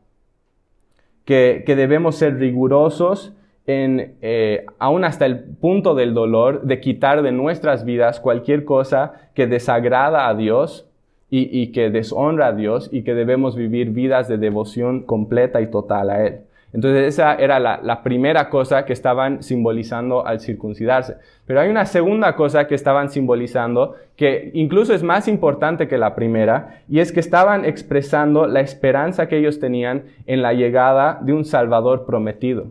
Que, 1.25 1.63
debemos 1.67 2.15
ser 2.15 2.37
rigurosos 2.37 3.33
en, 3.67 4.15
eh, 4.21 4.65
aún 4.77 5.03
hasta 5.03 5.25
el 5.25 5.39
punto 5.39 5.95
del 5.95 6.13
dolor, 6.13 6.61
de 6.63 6.79
quitar 6.79 7.23
de 7.23 7.31
nuestras 7.31 7.83
vidas 7.83 8.19
cualquier 8.19 8.63
cosa 8.63 9.29
que 9.33 9.47
desagrada 9.47 10.27
a 10.27 10.35
Dios 10.35 10.84
y, 11.29 11.71
que 11.71 11.89
deshonra 11.89 12.47
a 12.47 12.53
Dios 12.53 12.89
y 12.91 13.03
que 13.03 13.13
debemos 13.13 13.55
vivir 13.55 13.89
vidas 13.89 14.27
de 14.27 14.37
devoción 14.37 15.03
completa 15.03 15.59
y 15.61 15.67
total 15.67 16.09
a 16.09 16.25
Él. 16.25 16.39
Entonces 16.75 17.07
esa 17.07 17.35
era 17.35 17.57
la, 17.57 18.03
primera 18.03 18.49
cosa 18.49 18.85
que 18.85 18.91
estaban 18.91 19.41
simbolizando 19.41 20.27
al 20.27 20.41
circuncidarse. 20.41 21.15
Pero 21.45 21.61
hay 21.61 21.69
una 21.69 21.85
segunda 21.85 22.35
cosa 22.35 22.67
que 22.67 22.75
estaban 22.75 23.09
simbolizando 23.09 23.95
que 24.17 24.51
incluso 24.53 24.93
es 24.93 25.01
más 25.01 25.29
importante 25.29 25.87
que 25.87 25.97
la 25.97 26.15
primera 26.15 26.81
y 26.89 26.99
es 26.99 27.13
que 27.13 27.21
estaban 27.21 27.63
expresando 27.63 28.45
la 28.45 28.59
esperanza 28.59 29.29
que 29.29 29.37
ellos 29.37 29.61
tenían 29.61 30.03
en 30.25 30.41
la 30.41 30.51
llegada 30.51 31.19
de 31.21 31.31
un 31.31 31.45
Salvador 31.45 32.05
prometido. 32.05 32.67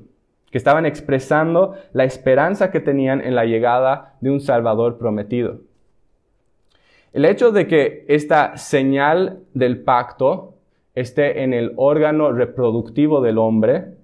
Que 0.50 0.58
estaban 0.58 0.84
expresando 0.84 1.74
la 1.94 2.04
esperanza 2.04 2.70
que 2.70 2.80
tenían 2.80 3.22
en 3.22 3.34
la 3.34 3.46
llegada 3.46 4.16
de 4.20 4.30
un 4.30 4.40
Salvador 4.40 4.98
prometido. 4.98 5.60
El 7.14 7.24
hecho 7.26 7.52
de 7.52 7.68
que 7.68 8.04
esta 8.08 8.56
señal 8.56 9.38
del 9.54 9.84
pacto 9.84 10.54
esté 10.96 11.44
en 11.44 11.54
el 11.54 11.72
órgano 11.76 12.32
reproductivo 12.32 13.20
del 13.20 13.38
hombre 13.38 13.94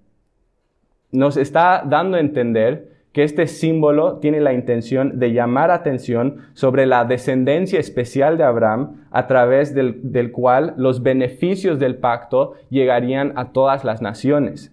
nos 1.11 1.37
está 1.37 1.83
dando 1.85 2.17
a 2.17 2.21
entender 2.21 2.93
que 3.13 3.25
este 3.25 3.49
símbolo 3.49 4.19
tiene 4.19 4.41
la 4.41 4.53
intención 4.53 5.19
de 5.19 5.33
llamar 5.33 5.73
atención 5.73 6.37
sobre 6.55 6.87
la 6.87 7.05
descendencia 7.05 7.81
especial 7.81 8.39
de 8.39 8.45
Abraham 8.45 9.09
a 9.11 9.27
través 9.27 9.75
del, 9.75 10.31
cual 10.31 10.75
los 10.77 11.03
beneficios 11.03 11.81
del 11.81 11.97
pacto 11.97 12.55
llegarían 12.69 13.33
a 13.35 13.51
todas 13.51 13.83
las 13.83 14.01
naciones. 14.01 14.73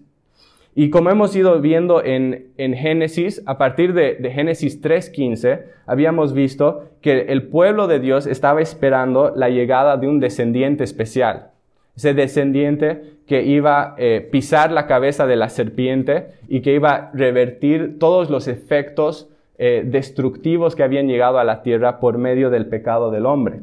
Y 0.78 0.90
como 0.90 1.10
hemos 1.10 1.34
ido 1.34 1.60
viendo 1.60 2.04
en, 2.04 2.52
Génesis, 2.56 3.42
a 3.46 3.58
partir 3.58 3.94
de, 3.94 4.14
de 4.14 4.30
Génesis 4.30 4.80
3.15, 4.80 5.62
habíamos 5.86 6.34
visto 6.34 6.84
que 7.00 7.22
el 7.22 7.48
pueblo 7.48 7.88
de 7.88 7.98
Dios 7.98 8.28
estaba 8.28 8.62
esperando 8.62 9.32
la 9.34 9.48
llegada 9.48 9.96
de 9.96 10.06
un 10.06 10.20
descendiente 10.20 10.84
especial. 10.84 11.50
Ese 11.96 12.14
descendiente 12.14 13.02
que 13.26 13.42
iba 13.42 13.82
a 13.82 13.94
eh, 13.98 14.20
pisar 14.30 14.70
la 14.70 14.86
cabeza 14.86 15.26
de 15.26 15.34
la 15.34 15.48
serpiente 15.48 16.28
y 16.46 16.60
que 16.60 16.74
iba 16.74 16.90
a 16.92 17.10
revertir 17.12 17.98
todos 17.98 18.30
los 18.30 18.46
efectos 18.46 19.28
eh, 19.58 19.82
destructivos 19.84 20.76
que 20.76 20.84
habían 20.84 21.08
llegado 21.08 21.40
a 21.40 21.44
la 21.44 21.62
tierra 21.64 21.98
por 21.98 22.18
medio 22.18 22.50
del 22.50 22.66
pecado 22.66 23.10
del 23.10 23.26
hombre. 23.26 23.62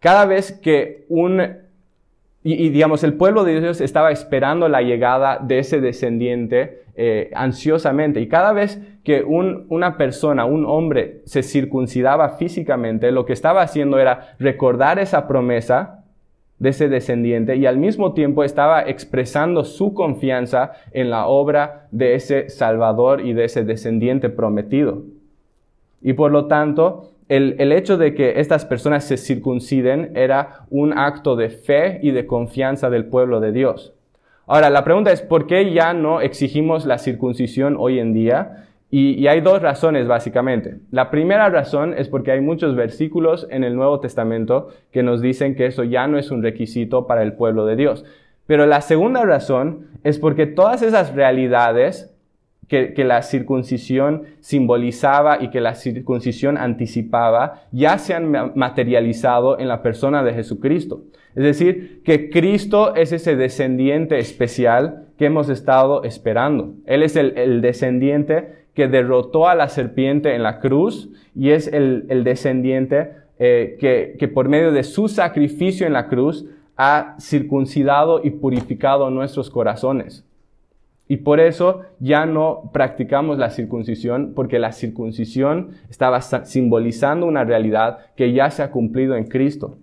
Cada 0.00 0.26
vez 0.26 0.52
que 0.52 1.06
un 1.08 1.64
y, 2.48 2.68
digamos, 2.68 3.02
el 3.02 3.14
pueblo 3.14 3.42
de 3.42 3.60
Dios 3.60 3.80
estaba 3.80 4.12
esperando 4.12 4.68
la 4.68 4.80
llegada 4.80 5.40
de 5.42 5.58
ese 5.58 5.80
descendiente 5.80 6.84
eh, 6.94 7.32
ansiosamente. 7.34 8.20
Y 8.20 8.28
cada 8.28 8.52
vez 8.52 8.80
que 9.02 9.24
una 9.24 9.96
persona, 9.96 10.44
un 10.44 10.64
hombre, 10.64 11.22
se 11.24 11.42
circuncidaba 11.42 12.36
físicamente, 12.36 13.10
lo 13.10 13.26
que 13.26 13.32
estaba 13.32 13.62
haciendo 13.62 13.98
era 13.98 14.36
recordar 14.38 15.00
esa 15.00 15.26
promesa 15.26 16.04
de 16.60 16.68
ese 16.68 16.88
descendiente 16.88 17.56
y 17.56 17.66
al 17.66 17.78
mismo 17.78 18.14
tiempo 18.14 18.44
estaba 18.44 18.82
expresando 18.82 19.64
su 19.64 19.92
confianza 19.92 20.70
en 20.92 21.10
la 21.10 21.26
obra 21.26 21.88
de 21.90 22.14
ese 22.14 22.48
Salvador 22.48 23.22
y 23.22 23.32
de 23.32 23.46
ese 23.46 23.64
descendiente 23.64 24.28
prometido. 24.28 25.02
Y 26.00 26.12
por 26.12 26.30
lo 26.30 26.46
tanto, 26.46 27.10
el, 27.28 27.72
hecho 27.72 27.96
de 27.96 28.14
que 28.14 28.40
estas 28.40 28.64
personas 28.64 29.04
se 29.04 29.16
circunciden 29.16 30.12
era 30.14 30.66
un 30.70 30.96
acto 30.96 31.34
de 31.36 31.50
fe 31.50 31.98
y 32.02 32.12
de 32.12 32.26
confianza 32.26 32.88
del 32.90 33.06
pueblo 33.06 33.40
de 33.40 33.52
Dios. 33.52 33.94
Ahora, 34.46 34.70
la 34.70 34.84
pregunta 34.84 35.10
es, 35.10 35.22
¿por 35.22 35.46
qué 35.46 35.72
ya 35.72 35.92
no 35.92 36.20
exigimos 36.20 36.86
la 36.86 36.98
circuncisión 36.98 37.76
hoy 37.78 37.98
en 37.98 38.14
día? 38.14 38.68
Y, 38.88 39.26
hay 39.26 39.40
dos 39.40 39.60
razones 39.60 40.06
básicamente. 40.06 40.78
La 40.92 41.10
primera 41.10 41.48
razón 41.50 41.94
es 41.98 42.08
porque 42.08 42.30
hay 42.30 42.40
muchos 42.40 42.76
versículos 42.76 43.48
en 43.50 43.64
el 43.64 43.74
Nuevo 43.74 43.98
Testamento 43.98 44.68
que 44.92 45.02
nos 45.02 45.20
dicen 45.20 45.56
que 45.56 45.66
eso 45.66 45.82
ya 45.82 46.06
no 46.06 46.18
es 46.18 46.30
un 46.30 46.44
requisito 46.44 47.08
para 47.08 47.22
el 47.22 47.32
pueblo 47.32 47.66
de 47.66 47.74
Dios. 47.74 48.04
Pero 48.46 48.66
la 48.66 48.80
segunda 48.80 49.24
razón 49.24 49.88
es 50.04 50.20
porque 50.20 50.46
todas 50.46 50.82
esas 50.82 51.12
realidades 51.14 52.15
que, 52.68 53.04
la 53.04 53.22
circuncisión 53.22 54.22
simbolizaba 54.40 55.42
y 55.42 55.50
que 55.50 55.60
la 55.60 55.74
circuncisión 55.74 56.58
anticipaba, 56.58 57.62
ya 57.72 57.98
se 57.98 58.14
han 58.14 58.32
materializado 58.54 59.58
en 59.58 59.68
la 59.68 59.82
persona 59.82 60.22
de 60.24 60.34
Jesucristo. 60.34 61.02
Es 61.34 61.44
decir, 61.44 62.02
que 62.04 62.30
Cristo 62.30 62.94
es 62.94 63.12
ese 63.12 63.36
descendiente 63.36 64.18
especial 64.18 65.06
que 65.18 65.26
hemos 65.26 65.48
estado 65.48 66.02
esperando. 66.04 66.74
Él 66.86 67.02
es 67.02 67.14
el, 67.14 67.60
descendiente 67.60 68.66
que 68.74 68.88
derrotó 68.88 69.48
a 69.48 69.54
la 69.54 69.68
serpiente 69.68 70.34
en 70.34 70.42
la 70.42 70.58
cruz 70.58 71.08
y 71.34 71.50
es 71.50 71.68
el, 71.68 72.24
descendiente 72.24 73.12
eh, 73.38 73.76
que, 73.78 74.16
que 74.18 74.28
por 74.28 74.48
medio 74.48 74.72
de 74.72 74.82
su 74.82 75.08
sacrificio 75.08 75.86
en 75.86 75.92
la 75.92 76.08
cruz 76.08 76.46
ha 76.76 77.16
circuncidado 77.20 78.20
y 78.22 78.30
purificado 78.30 79.08
nuestros 79.10 79.50
corazones. 79.50 80.24
Y 81.08 81.18
por 81.18 81.38
eso 81.38 81.82
ya 82.00 82.26
no 82.26 82.70
practicamos 82.72 83.38
la 83.38 83.50
circuncisión, 83.50 84.32
porque 84.34 84.58
la 84.58 84.72
circuncisión 84.72 85.70
estaba 85.88 86.20
simbolizando 86.20 87.26
una 87.26 87.44
realidad 87.44 87.98
que 88.16 88.32
ya 88.32 88.50
se 88.50 88.62
ha 88.62 88.70
cumplido 88.70 89.14
en 89.16 89.24
Cristo. 89.24 89.78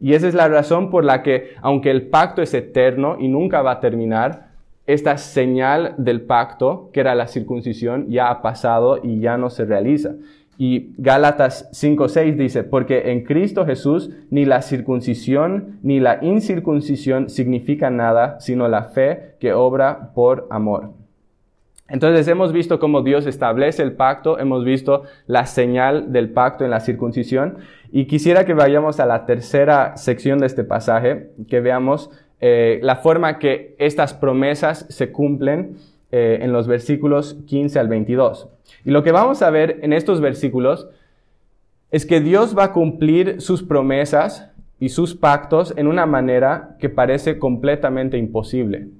Y 0.00 0.14
esa 0.14 0.28
es 0.28 0.34
la 0.34 0.48
razón 0.48 0.90
por 0.90 1.04
la 1.04 1.22
que, 1.22 1.50
aunque 1.60 1.90
el 1.90 2.08
pacto 2.08 2.42
es 2.42 2.54
eterno 2.54 3.16
y 3.18 3.28
nunca 3.28 3.62
va 3.62 3.72
a 3.72 3.80
terminar, 3.80 4.54
esta 4.86 5.16
señal 5.16 5.94
del 5.96 6.22
pacto, 6.22 6.90
que 6.92 7.00
era 7.00 7.14
la 7.14 7.26
circuncisión, 7.26 8.10
ya 8.10 8.28
ha 8.28 8.42
pasado 8.42 9.00
y 9.02 9.20
ya 9.20 9.38
no 9.38 9.48
se 9.48 9.64
realiza. 9.64 10.14
Y 10.56 10.94
Gálatas 10.98 11.68
5:6 11.72 12.36
dice, 12.36 12.64
porque 12.64 13.10
en 13.10 13.24
Cristo 13.24 13.66
Jesús 13.66 14.10
ni 14.30 14.44
la 14.44 14.62
circuncisión 14.62 15.78
ni 15.82 16.00
la 16.00 16.18
incircuncisión 16.22 17.28
significa 17.28 17.90
nada, 17.90 18.38
sino 18.40 18.68
la 18.68 18.84
fe 18.84 19.34
que 19.40 19.52
obra 19.52 20.12
por 20.14 20.46
amor. 20.50 20.90
Entonces 21.88 22.26
hemos 22.28 22.52
visto 22.52 22.78
cómo 22.78 23.02
Dios 23.02 23.26
establece 23.26 23.82
el 23.82 23.92
pacto, 23.92 24.38
hemos 24.38 24.64
visto 24.64 25.02
la 25.26 25.44
señal 25.44 26.12
del 26.12 26.30
pacto 26.30 26.64
en 26.64 26.70
la 26.70 26.80
circuncisión 26.80 27.58
y 27.92 28.06
quisiera 28.06 28.46
que 28.46 28.54
vayamos 28.54 29.00
a 29.00 29.06
la 29.06 29.26
tercera 29.26 29.96
sección 29.96 30.38
de 30.38 30.46
este 30.46 30.64
pasaje, 30.64 31.30
que 31.46 31.60
veamos 31.60 32.10
eh, 32.40 32.80
la 32.82 32.96
forma 32.96 33.38
que 33.38 33.76
estas 33.78 34.14
promesas 34.14 34.86
se 34.88 35.12
cumplen 35.12 35.76
eh, 36.16 36.44
en 36.44 36.52
los 36.52 36.68
versículos 36.68 37.36
15 37.48 37.76
al 37.80 37.88
22. 37.88 38.48
Y 38.84 38.92
lo 38.92 39.02
que 39.02 39.10
vamos 39.10 39.42
a 39.42 39.50
ver 39.50 39.80
en 39.82 39.92
estos 39.92 40.20
versículos 40.20 40.86
es 41.90 42.06
que 42.06 42.20
Dios 42.20 42.56
va 42.56 42.66
a 42.66 42.72
cumplir 42.72 43.40
sus 43.40 43.64
promesas 43.64 44.48
y 44.78 44.90
sus 44.90 45.16
pactos 45.16 45.74
en 45.76 45.88
una 45.88 46.06
manera 46.06 46.76
que 46.78 46.88
parece 46.88 47.36
completamente 47.36 48.16
imposible. 48.16 48.90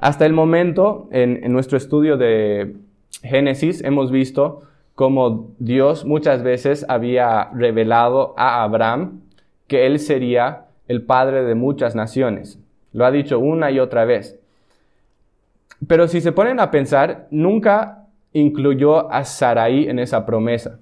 Hasta 0.00 0.26
el 0.26 0.32
momento, 0.32 1.08
en, 1.12 1.52
nuestro 1.52 1.78
estudio 1.78 2.16
de 2.16 2.74
Génesis, 3.22 3.80
hemos 3.84 4.10
visto 4.10 4.62
cómo 4.96 5.54
Dios 5.60 6.04
muchas 6.04 6.42
veces 6.42 6.84
había 6.88 7.50
revelado 7.54 8.34
a 8.36 8.64
Abraham 8.64 9.20
que 9.68 9.86
él 9.86 10.00
sería 10.00 10.64
el 10.88 11.02
padre 11.02 11.44
de 11.44 11.54
muchas 11.54 11.94
naciones. 11.94 12.58
Lo 12.92 13.06
ha 13.06 13.12
dicho 13.12 13.38
una 13.38 13.70
y 13.70 13.78
otra 13.78 14.04
vez. 14.04 14.40
Pero 15.86 16.08
si 16.08 16.20
se 16.20 16.32
ponen 16.32 16.60
a 16.60 16.70
pensar, 16.70 17.26
nunca 17.30 18.06
incluyó 18.32 19.10
a 19.12 19.24
Sarai 19.24 19.88
en 19.88 19.98
esa 19.98 20.26
promesa. 20.26 20.78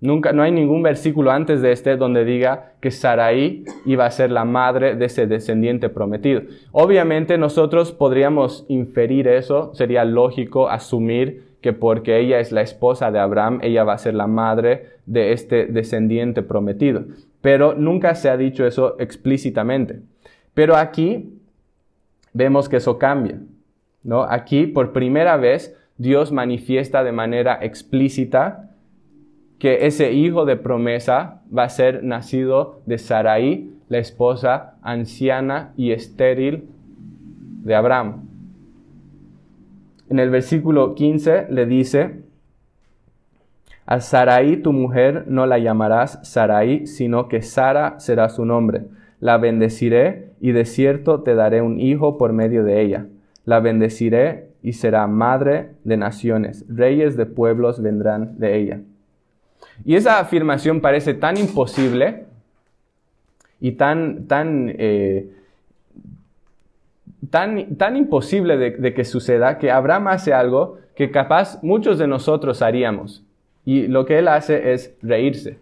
Nunca, 0.00 0.32
no 0.32 0.42
hay 0.42 0.50
ningún 0.50 0.82
versículo 0.82 1.30
antes 1.30 1.60
de 1.60 1.72
este 1.72 1.96
donde 1.96 2.24
diga 2.24 2.72
que 2.80 2.90
Sarai 2.90 3.64
iba 3.84 4.06
a 4.06 4.10
ser 4.10 4.30
la 4.30 4.46
madre 4.46 4.94
de 4.94 5.04
ese 5.04 5.26
descendiente 5.26 5.90
prometido. 5.90 6.40
Obviamente 6.72 7.36
nosotros 7.36 7.92
podríamos 7.92 8.64
inferir 8.68 9.28
eso, 9.28 9.74
sería 9.74 10.06
lógico 10.06 10.70
asumir 10.70 11.50
que 11.60 11.74
porque 11.74 12.18
ella 12.18 12.40
es 12.40 12.50
la 12.50 12.62
esposa 12.62 13.10
de 13.10 13.18
Abraham, 13.18 13.58
ella 13.62 13.84
va 13.84 13.92
a 13.92 13.98
ser 13.98 14.14
la 14.14 14.26
madre 14.26 14.86
de 15.04 15.32
este 15.32 15.66
descendiente 15.66 16.42
prometido. 16.42 17.04
Pero 17.42 17.74
nunca 17.74 18.14
se 18.14 18.30
ha 18.30 18.38
dicho 18.38 18.66
eso 18.66 18.96
explícitamente. 18.98 20.00
Pero 20.54 20.76
aquí 20.76 21.34
vemos 22.32 22.70
que 22.70 22.76
eso 22.76 22.98
cambia. 22.98 23.38
Aquí, 24.28 24.66
por 24.66 24.92
primera 24.92 25.36
vez, 25.36 25.76
Dios 25.98 26.32
manifiesta 26.32 27.04
de 27.04 27.12
manera 27.12 27.58
explícita 27.60 28.70
que 29.58 29.86
ese 29.86 30.12
hijo 30.12 30.46
de 30.46 30.56
promesa 30.56 31.42
va 31.56 31.64
a 31.64 31.68
ser 31.68 32.02
nacido 32.02 32.80
de 32.86 32.96
Sarai, 32.96 33.70
la 33.88 33.98
esposa 33.98 34.76
anciana 34.82 35.74
y 35.76 35.92
estéril 35.92 36.70
de 37.62 37.74
Abraham. 37.74 38.24
En 40.08 40.18
el 40.18 40.30
versículo 40.30 40.94
15 40.94 41.48
le 41.50 41.66
dice, 41.66 42.22
a 43.84 44.00
Sarai 44.00 44.62
tu 44.62 44.72
mujer 44.72 45.24
no 45.26 45.46
la 45.46 45.58
llamarás 45.58 46.20
Sarai, 46.22 46.86
sino 46.86 47.28
que 47.28 47.42
Sara 47.42 48.00
será 48.00 48.28
su 48.28 48.44
nombre. 48.44 48.84
La 49.18 49.36
bendeciré 49.36 50.32
y 50.40 50.52
de 50.52 50.64
cierto 50.64 51.22
te 51.22 51.34
daré 51.34 51.60
un 51.60 51.78
hijo 51.78 52.16
por 52.16 52.32
medio 52.32 52.64
de 52.64 52.80
ella. 52.80 53.06
La 53.44 53.60
bendeciré 53.60 54.50
y 54.62 54.74
será 54.74 55.06
madre 55.06 55.70
de 55.84 55.96
naciones. 55.96 56.64
Reyes 56.68 57.16
de 57.16 57.26
pueblos 57.26 57.82
vendrán 57.82 58.38
de 58.38 58.56
ella. 58.56 58.80
Y 59.84 59.94
esa 59.94 60.18
afirmación 60.18 60.80
parece 60.80 61.14
tan 61.14 61.36
imposible 61.36 62.26
y 63.60 63.72
tan, 63.72 64.26
tan, 64.26 64.72
eh, 64.76 65.30
tan, 67.30 67.76
tan 67.76 67.96
imposible 67.96 68.56
de, 68.56 68.70
de, 68.72 68.94
que 68.94 69.04
suceda 69.04 69.58
que 69.58 69.70
Abraham 69.70 70.08
hace 70.08 70.32
algo 70.32 70.78
que 70.94 71.10
capaz 71.10 71.62
muchos 71.62 71.98
de 71.98 72.06
nosotros 72.06 72.62
haríamos. 72.62 73.24
Y 73.64 73.86
lo 73.86 74.04
que 74.04 74.18
él 74.18 74.28
hace 74.28 74.72
es 74.72 74.94
reírse. 75.02 75.58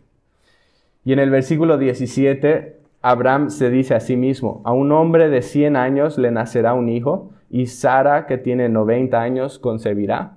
Y 1.05 1.13
en 1.13 1.19
el 1.21 1.31
versículo 1.31 1.79
17, 1.79 2.77
Abraham 3.03 3.51
se 3.51 3.71
dice 3.71 3.95
a 3.95 4.01
sí 4.01 4.17
mismo, 4.17 4.63
a 4.65 4.73
un 4.73 4.93
hombre 4.93 5.29
de 5.29 5.43
100 5.43 5.77
años 5.77 6.19
le 6.19 6.31
nacerá 6.31 6.75
un 6.75 6.89
hijo, 6.89 7.31
y 7.51 7.67
Sara, 7.67 8.27
que 8.27 8.39
tiene 8.39 8.69
90 8.69 9.21
años, 9.21 9.59
concebirá. 9.59 10.37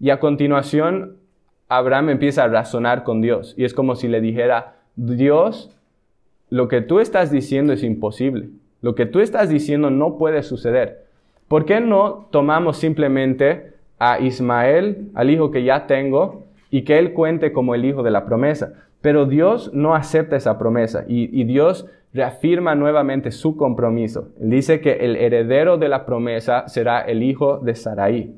Y 0.00 0.10
a 0.10 0.20
continuación, 0.20 1.16
Abraham 1.68 2.10
empieza 2.10 2.44
a 2.44 2.48
razonar 2.48 3.04
con 3.04 3.20
Dios. 3.20 3.54
Y 3.56 3.64
es 3.64 3.74
como 3.74 3.96
si 3.96 4.08
le 4.08 4.20
dijera, 4.20 4.76
Dios, 4.96 5.74
lo 6.50 6.68
que 6.68 6.80
tú 6.80 7.00
estás 7.00 7.30
diciendo 7.30 7.72
es 7.72 7.82
imposible. 7.82 8.50
Lo 8.80 8.94
que 8.94 9.06
tú 9.06 9.20
estás 9.20 9.48
diciendo 9.48 9.90
no 9.90 10.18
puede 10.18 10.42
suceder. 10.42 11.06
¿Por 11.48 11.64
qué 11.64 11.80
no 11.80 12.28
tomamos 12.30 12.76
simplemente 12.76 13.72
a 13.98 14.18
Ismael, 14.18 15.10
al 15.14 15.30
hijo 15.30 15.50
que 15.50 15.64
ya 15.64 15.86
tengo, 15.86 16.44
y 16.70 16.82
que 16.82 16.98
él 16.98 17.12
cuente 17.12 17.52
como 17.52 17.74
el 17.74 17.84
hijo 17.84 18.02
de 18.02 18.10
la 18.10 18.24
promesa? 18.24 18.74
Pero 19.00 19.26
Dios 19.26 19.72
no 19.74 19.94
acepta 19.94 20.36
esa 20.36 20.58
promesa 20.58 21.04
y, 21.06 21.28
y 21.38 21.44
Dios 21.44 21.86
reafirma 22.14 22.76
nuevamente 22.76 23.32
su 23.32 23.56
compromiso. 23.56 24.28
Dice 24.38 24.80
que 24.80 24.92
el 24.92 25.16
heredero 25.16 25.76
de 25.76 25.88
la 25.88 26.06
promesa 26.06 26.68
será 26.68 27.00
el 27.00 27.24
hijo 27.24 27.58
de 27.58 27.74
Sarai. 27.74 28.32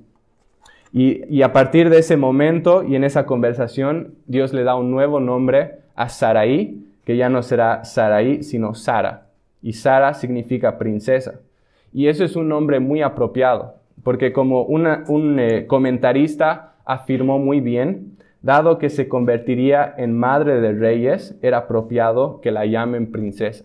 Y, 0.93 1.43
a 1.43 1.53
partir 1.53 1.91
de 1.91 1.99
ese 1.99 2.17
momento 2.17 2.83
y 2.83 2.97
en 2.97 3.05
esa 3.05 3.27
conversación, 3.27 4.15
Dios 4.27 4.55
le 4.55 4.65
da 4.65 4.77
un 4.77 4.91
nuevo 4.91 5.21
nombre 5.21 5.81
a 5.95 6.09
Sarai, 6.09 6.79
que 7.05 7.19
ya 7.19 7.29
no 7.29 7.43
será 7.43 7.85
Sarai, 7.85 8.43
sino 8.43 8.75
Sara. 8.75 9.27
Y 9.61 9.75
Sara 9.75 10.15
significa 10.15 10.79
princesa. 10.79 11.41
Y 11.93 12.09
eso 12.09 12.25
es 12.25 12.35
un 12.35 12.49
nombre 12.49 12.81
muy 12.81 13.03
apropiado, 13.03 13.75
porque 14.03 14.33
como 14.33 14.63
un 14.63 15.39
eh, 15.39 15.67
comentarista 15.67 16.77
afirmó 16.87 17.39
muy 17.39 17.61
bien, 17.61 18.17
dado 18.47 18.79
que 18.79 18.89
se 18.91 19.09
convertiría 19.09 19.93
en 19.99 20.17
madre 20.17 20.61
de 20.61 20.73
reyes, 20.73 21.37
era 21.43 21.59
apropiado 21.59 22.41
que 22.41 22.53
la 22.53 22.65
llamen 22.65 23.11
princesa. 23.11 23.65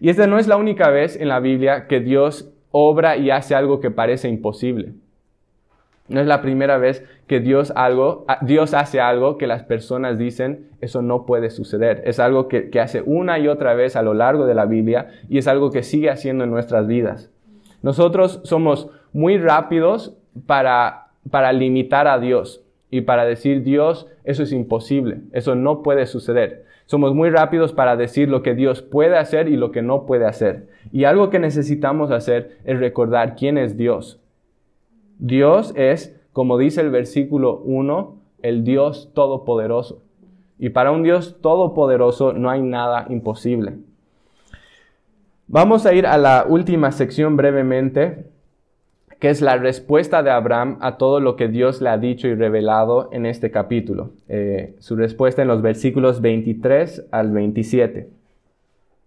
Y 0.00 0.10
esta 0.10 0.26
no 0.26 0.38
es 0.38 0.46
la 0.46 0.58
única 0.58 0.90
vez 0.90 1.16
en 1.16 1.28
la 1.28 1.40
Biblia 1.40 1.86
que 1.88 2.00
Dios 2.00 2.52
obra 2.70 3.16
y 3.16 3.30
hace 3.30 3.54
algo 3.54 3.80
que 3.80 3.90
parece 3.90 4.28
imposible. 4.28 4.92
No 6.08 6.20
es 6.20 6.26
la 6.26 6.42
primera 6.42 6.76
vez 6.76 7.04
que 7.26 7.40
Dios, 7.40 7.72
algo, 7.74 8.26
Dios 8.42 8.74
hace 8.74 9.00
algo 9.00 9.38
que 9.38 9.46
las 9.46 9.62
personas 9.62 10.18
dicen, 10.18 10.68
eso 10.82 11.00
no 11.00 11.24
puede 11.24 11.48
suceder. 11.48 12.02
Es 12.04 12.20
algo 12.20 12.48
que, 12.48 12.70
hace 12.80 13.02
una 13.04 13.38
y 13.38 13.48
otra 13.48 13.74
vez 13.74 13.96
a 13.96 14.02
lo 14.02 14.12
largo 14.12 14.44
de 14.44 14.54
la 14.54 14.66
Biblia 14.66 15.08
y 15.28 15.38
es 15.38 15.48
algo 15.48 15.70
que 15.70 15.82
sigue 15.82 16.10
haciendo 16.10 16.44
en 16.44 16.50
nuestras 16.50 16.86
vidas. 16.86 17.30
Nosotros 17.80 18.40
somos 18.44 18.90
muy 19.14 19.38
rápidos 19.38 20.18
para, 20.46 21.07
para 21.30 21.52
limitar 21.52 22.06
a 22.08 22.18
Dios 22.18 22.64
y 22.90 23.02
para 23.02 23.24
decir, 23.24 23.62
Dios, 23.62 24.06
eso 24.24 24.42
es 24.42 24.52
imposible, 24.52 25.20
eso 25.32 25.54
no 25.54 25.82
puede 25.82 26.06
suceder. 26.06 26.64
Somos 26.86 27.14
muy 27.14 27.28
rápidos 27.28 27.74
para 27.74 27.96
decir 27.96 28.30
lo 28.30 28.42
que 28.42 28.54
Dios 28.54 28.80
puede 28.80 29.18
hacer 29.18 29.48
y 29.48 29.56
lo 29.56 29.72
que 29.72 29.82
no 29.82 30.06
puede 30.06 30.24
hacer. 30.24 30.68
Y 30.90 31.04
algo 31.04 31.28
que 31.28 31.38
necesitamos 31.38 32.10
hacer 32.10 32.58
es 32.64 32.78
recordar 32.78 33.36
quién 33.36 33.58
es 33.58 33.76
Dios. 33.76 34.20
Dios 35.18 35.74
es, 35.76 36.18
como 36.32 36.56
dice 36.56 36.80
el 36.80 36.90
versículo 36.90 37.58
1, 37.64 38.16
el 38.42 38.64
Dios 38.64 39.10
todopoderoso. 39.14 40.02
Y 40.58 40.70
para 40.70 40.90
un 40.90 41.02
Dios 41.02 41.36
todopoderoso 41.42 42.32
no 42.32 42.48
hay 42.48 42.62
nada 42.62 43.06
imposible. 43.10 43.74
Vamos 45.46 45.86
a 45.86 45.94
ir 45.94 46.06
a 46.06 46.18
la 46.18 46.46
última 46.48 46.92
sección 46.92 47.36
brevemente, 47.36 48.26
que 49.18 49.30
es 49.30 49.40
la 49.40 49.56
respuesta 49.56 50.22
de 50.22 50.30
Abraham 50.30 50.78
a 50.80 50.96
todo 50.96 51.18
lo 51.20 51.34
que 51.34 51.48
Dios 51.48 51.80
le 51.80 51.90
ha 51.90 51.98
dicho 51.98 52.28
y 52.28 52.34
revelado 52.34 53.08
en 53.12 53.26
este 53.26 53.50
capítulo. 53.50 54.10
Eh, 54.28 54.76
su 54.78 54.94
respuesta 54.94 55.42
en 55.42 55.48
los 55.48 55.60
versículos 55.60 56.20
23 56.20 57.06
al 57.10 57.32
27. 57.32 58.08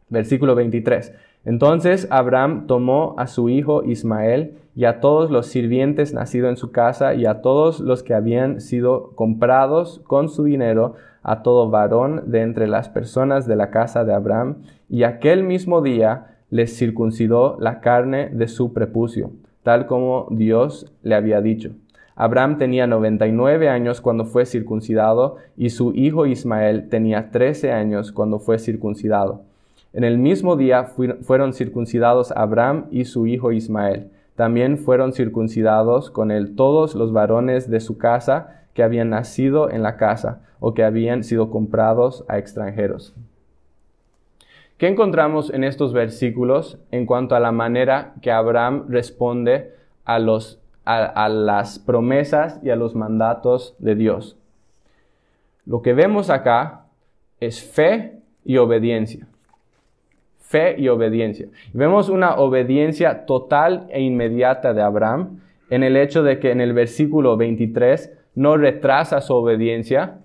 Versículo 0.10 0.56
23. 0.56 1.14
Entonces 1.46 2.08
Abraham 2.12 2.68
tomó 2.68 3.16
a 3.18 3.28
su 3.28 3.50
hijo 3.50 3.84
Ismael 3.84 4.56
y 4.76 4.86
a 4.86 5.00
todos 5.00 5.32
los 5.32 5.48
sirvientes 5.48 6.14
nacidos 6.14 6.50
en 6.50 6.58
su 6.58 6.72
casa 6.72 7.14
y 7.14 7.26
a 7.26 7.42
todos 7.42 7.80
los 7.80 8.04
que 8.04 8.14
habían 8.14 8.62
sido 8.62 9.12
comprados 9.16 10.02
con 10.06 10.30
su 10.30 10.44
dinero, 10.44 10.96
a 11.24 11.42
todo 11.42 11.70
varón 11.70 12.24
de 12.28 12.42
entre 12.42 12.68
las 12.68 12.90
personas 12.90 13.48
de 13.48 13.56
la 13.56 13.70
casa 13.70 14.06
de 14.06 14.14
Abraham, 14.14 14.58
y 14.90 15.04
aquel 15.04 15.44
mismo 15.44 15.82
día 15.82 16.38
les 16.50 16.78
circuncidó 16.78 17.58
la 17.60 17.80
carne 17.80 18.30
de 18.30 18.48
su 18.48 18.74
prepucio, 18.74 19.32
tal 19.64 19.86
como 19.86 20.28
Dios 20.32 20.92
le 21.04 21.16
había 21.16 21.42
dicho. 21.42 21.72
Abraham 22.16 22.58
tenía 22.58 22.88
99 22.88 23.70
años 23.70 24.02
cuando 24.02 24.26
fue 24.26 24.46
circuncidado 24.46 25.38
y 25.58 25.70
su 25.70 25.94
hijo 25.94 26.26
Ismael 26.26 26.90
tenía 26.90 27.32
13 27.32 27.72
años 27.72 28.12
cuando 28.12 28.40
fue 28.40 28.60
circuncidado. 28.60 29.42
En 29.94 30.04
el 30.04 30.18
mismo 30.18 30.56
día 30.56 30.86
fueron 31.22 31.54
circuncidados 31.54 32.32
Abraham 32.32 32.86
y 32.92 33.06
su 33.06 33.28
hijo 33.28 33.52
Ismael 33.52 34.10
también 34.36 34.78
fueron 34.78 35.14
circuncidados 35.14 36.10
con 36.10 36.32
él 36.32 36.56
todos 36.56 36.96
los 36.96 37.12
varones 37.12 37.70
de 37.70 37.80
su 37.80 37.98
casa 37.98 38.64
que 38.74 38.84
habían 38.84 39.10
nacido 39.10 39.70
en 39.70 39.84
la 39.84 39.98
casa 39.98 40.42
o 40.60 40.74
que 40.74 40.84
habían 40.84 41.24
sido 41.24 41.50
comprados 41.52 42.26
a 42.28 42.38
extranjeros. 42.38 43.14
¿Qué 44.82 44.88
encontramos 44.88 45.54
en 45.54 45.64
estos 45.64 45.94
versículos 45.94 46.80
en 46.90 47.06
cuanto 47.06 47.36
a 47.36 47.40
la 47.40 47.52
manera 47.52 48.16
que 48.20 48.32
Abraham 48.32 48.86
responde 48.90 49.76
a, 50.06 50.18
los, 50.18 50.60
a, 50.86 51.30
las 51.30 51.78
promesas 51.78 52.60
y 52.64 52.72
a 52.72 52.76
los 52.76 52.96
mandatos 52.96 53.76
de 53.78 53.94
Dios? 53.94 54.40
Lo 55.68 55.84
que 55.84 55.94
vemos 55.94 56.32
acá 56.32 56.88
es 57.40 57.64
fe 57.64 58.22
y 58.44 58.58
obediencia. 58.58 59.28
Fe 60.40 60.74
y 60.80 60.88
obediencia. 60.88 61.46
Vemos 61.74 62.10
una 62.10 62.38
obediencia 62.38 63.28
total 63.28 63.86
e 63.92 64.02
inmediata 64.02 64.74
de 64.74 64.82
Abraham 64.82 65.42
en 65.70 65.84
el 65.84 65.96
hecho 65.96 66.24
de 66.24 66.40
que 66.40 66.50
en 66.50 66.60
el 66.60 66.74
versículo 66.74 67.38
23 67.38 68.18
no 68.34 68.58
retrasa 68.58 69.22
su 69.22 69.36
obediencia, 69.36 70.22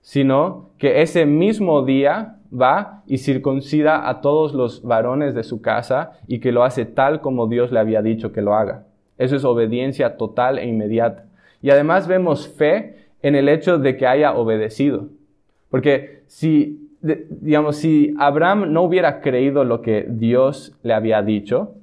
sino 0.00 0.70
que 0.78 1.02
ese 1.02 1.26
mismo 1.26 1.84
día 1.84 2.36
va 2.52 3.02
y 3.06 3.18
circuncida 3.18 4.08
a 4.08 4.20
todos 4.20 4.54
los 4.54 4.82
varones 4.82 5.34
de 5.34 5.42
su 5.42 5.60
casa 5.60 6.12
y 6.26 6.40
que 6.40 6.52
lo 6.52 6.64
hace 6.64 6.84
tal 6.84 7.20
como 7.20 7.46
Dios 7.46 7.72
le 7.72 7.80
había 7.80 8.02
dicho 8.02 8.32
que 8.32 8.42
lo 8.42 8.54
haga. 8.54 8.86
Eso 9.18 9.36
es 9.36 9.44
obediencia 9.44 10.16
total 10.16 10.58
e 10.58 10.66
inmediata. 10.66 11.26
Y 11.60 11.70
además 11.70 12.06
vemos 12.06 12.48
fe 12.48 13.08
en 13.22 13.34
el 13.34 13.48
hecho 13.48 13.78
de 13.78 13.96
que 13.96 14.06
haya 14.06 14.34
obedecido. 14.34 15.08
Porque 15.70 16.22
si, 16.26 16.90
digamos, 17.00 17.76
si 17.76 18.14
Abraham 18.18 18.72
no 18.72 18.82
hubiera 18.82 19.20
creído 19.20 19.64
lo 19.64 19.82
que 19.82 20.06
Dios 20.08 20.78
le 20.82 20.94
había 20.94 21.22
dicho, 21.22 21.74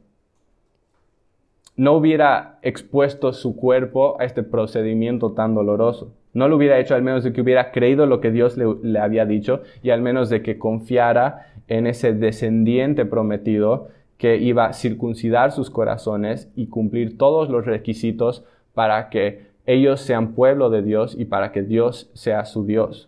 no 1.76 1.94
hubiera 1.94 2.58
expuesto 2.62 3.34
su 3.34 3.56
cuerpo 3.58 4.16
a 4.20 4.24
este 4.24 4.44
procedimiento 4.44 5.34
tan 5.34 5.54
doloroso. 5.54 6.14
No 6.36 6.50
lo 6.50 6.58
hubiera 6.58 6.78
hecho 6.80 6.96
al 6.96 7.02
menos 7.02 7.24
de 7.24 7.32
que 7.32 7.40
hubiera 7.40 7.72
creído 7.72 8.06
lo 8.06 8.20
que 8.20 8.30
Dios 8.30 8.58
le, 8.58 9.00
había 9.00 9.26
dicho 9.26 9.62
y 9.82 9.92
al 9.92 10.02
menos 10.02 10.30
de 10.30 10.42
que 10.42 10.60
confiara 10.60 11.48
en 11.70 11.88
ese 11.88 12.14
descendiente 12.14 13.06
prometido 13.06 13.88
que 14.18 14.36
iba 14.36 14.66
a 14.66 14.74
circuncidar 14.74 15.54
sus 15.54 15.70
corazones 15.70 16.52
y 16.54 16.68
cumplir 16.68 17.18
todos 17.18 17.50
los 17.50 17.66
requisitos 17.66 18.44
para 18.74 19.10
que 19.10 19.46
ellos 19.66 20.02
sean 20.02 20.34
pueblo 20.34 20.70
de 20.70 20.82
Dios 20.82 21.16
y 21.18 21.24
para 21.24 21.54
que 21.54 21.62
Dios 21.62 22.12
sea 22.14 22.44
su 22.44 22.66
Dios. 22.66 23.08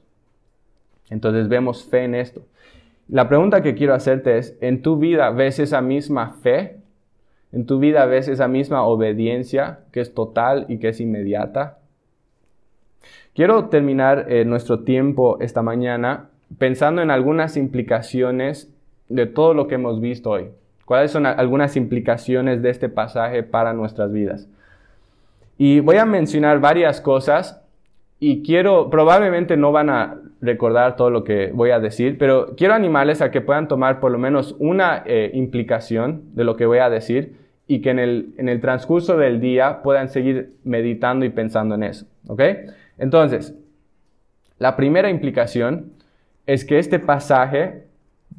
Entonces 1.10 1.50
vemos 1.50 1.84
fe 1.84 2.06
en 2.06 2.16
esto. 2.16 2.44
La 3.10 3.28
pregunta 3.28 3.62
que 3.62 3.76
quiero 3.76 3.94
hacerte 3.94 4.38
es, 4.38 4.58
¿en 4.62 4.82
tu 4.82 4.96
vida 4.96 5.32
ves 5.32 5.60
esa 5.60 5.82
misma 5.82 6.30
fe? 6.42 6.78
¿En 7.52 7.66
tu 7.66 7.78
vida 7.78 8.06
ves 8.06 8.30
esa 8.30 8.48
misma 8.48 8.84
obediencia 8.84 9.80
que 9.92 10.00
es 10.00 10.14
total 10.14 10.66
y 10.70 10.78
que 10.78 10.90
es 10.90 11.02
inmediata? 11.02 11.80
Quiero 13.38 13.66
terminar 13.66 14.26
eh, 14.30 14.46
nuestro 14.46 14.80
tiempo 14.80 15.38
esta 15.42 15.62
mañana 15.62 16.30
pensando 16.58 17.04
en 17.04 17.12
algunas 17.12 17.56
implicaciones 17.56 18.74
de 19.10 19.28
todo 19.28 19.54
lo 19.54 19.68
que 19.68 19.76
hemos 19.76 20.02
visto 20.02 20.32
hoy. 20.32 20.46
¿Cuáles 20.86 21.12
son 21.12 21.28
algunas 21.28 21.78
implicaciones 21.78 22.64
de 22.64 22.72
este 22.72 22.90
pasaje 22.90 23.44
para 23.44 23.74
nuestras 23.74 24.12
vidas? 24.12 24.50
Y 25.56 25.82
voy 25.82 25.98
a 25.98 26.06
mencionar 26.06 26.60
varias 26.60 27.00
cosas 27.00 27.62
y 28.20 28.42
quiero, 28.42 28.90
probablemente 28.90 29.56
no 29.56 29.72
van 29.72 29.92
a 29.92 30.16
recordar 30.42 30.96
todo 30.96 31.12
lo 31.12 31.24
que 31.24 31.52
voy 31.54 31.70
a 31.70 31.80
decir, 31.80 32.18
pero 32.18 32.56
quiero 32.56 32.74
animarles 32.74 33.22
a 33.22 33.30
que 33.30 33.42
puedan 33.42 33.68
tomar 33.68 34.00
por 34.00 34.12
lo 34.12 34.18
menos 34.18 34.56
una 34.58 35.04
eh, 35.06 35.30
implicación 35.36 36.24
de 36.34 36.44
lo 36.44 36.58
que 36.58 36.66
voy 36.66 36.80
a 36.80 36.90
decir 36.90 37.36
y 37.68 37.82
que 37.82 37.92
en 37.92 38.00
el, 38.00 38.34
en 38.40 38.50
el 38.50 38.60
transcurso 38.62 39.16
del 39.16 39.40
día 39.40 39.84
puedan 39.84 40.10
seguir 40.10 40.54
meditando 40.64 41.24
y 41.24 41.30
pensando 41.30 41.76
en 41.76 41.84
eso. 41.84 42.08
¿Ok? 42.26 42.42
Entonces, 42.98 43.56
la 44.58 44.76
primera 44.76 45.10
implicación 45.10 45.94
es 46.46 46.66
que 46.66 46.80
este 46.80 47.00
pasaje 47.00 47.88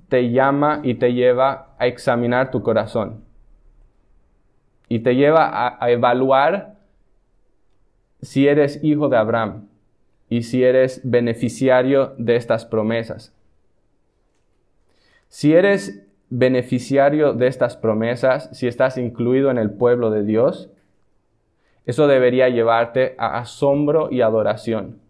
te 0.09 0.31
llama 0.31 0.81
y 0.83 0.95
te 0.95 1.13
lleva 1.13 1.75
a 1.79 1.87
examinar 1.87 2.51
tu 2.51 2.63
corazón. 2.63 3.25
Y 4.89 5.01
te 5.01 5.15
lleva 5.15 5.77
a, 5.79 5.91
evaluar 5.91 6.77
si 8.23 8.49
eres 8.49 8.83
hijo 8.83 9.09
de 9.09 9.19
Abraham 9.19 9.69
y 10.29 10.43
si 10.43 10.65
eres 10.65 11.03
beneficiario 11.05 12.15
de 12.19 12.37
estas 12.37 12.65
promesas. 12.65 13.35
Si 15.29 15.53
eres 15.53 16.07
beneficiario 16.31 17.35
de 17.35 17.47
estas 17.47 17.77
promesas, 17.77 18.49
si 18.53 18.67
estás 18.67 18.97
incluido 18.97 19.51
en 19.51 19.59
el 19.59 19.71
pueblo 19.71 20.11
de 20.11 20.25
Dios, 20.25 20.71
eso 21.89 22.07
debería 22.07 22.51
llevarte 22.51 23.15
a 23.17 23.39
asombro 23.39 24.11
y 24.11 24.21
adoración. 24.21 25.01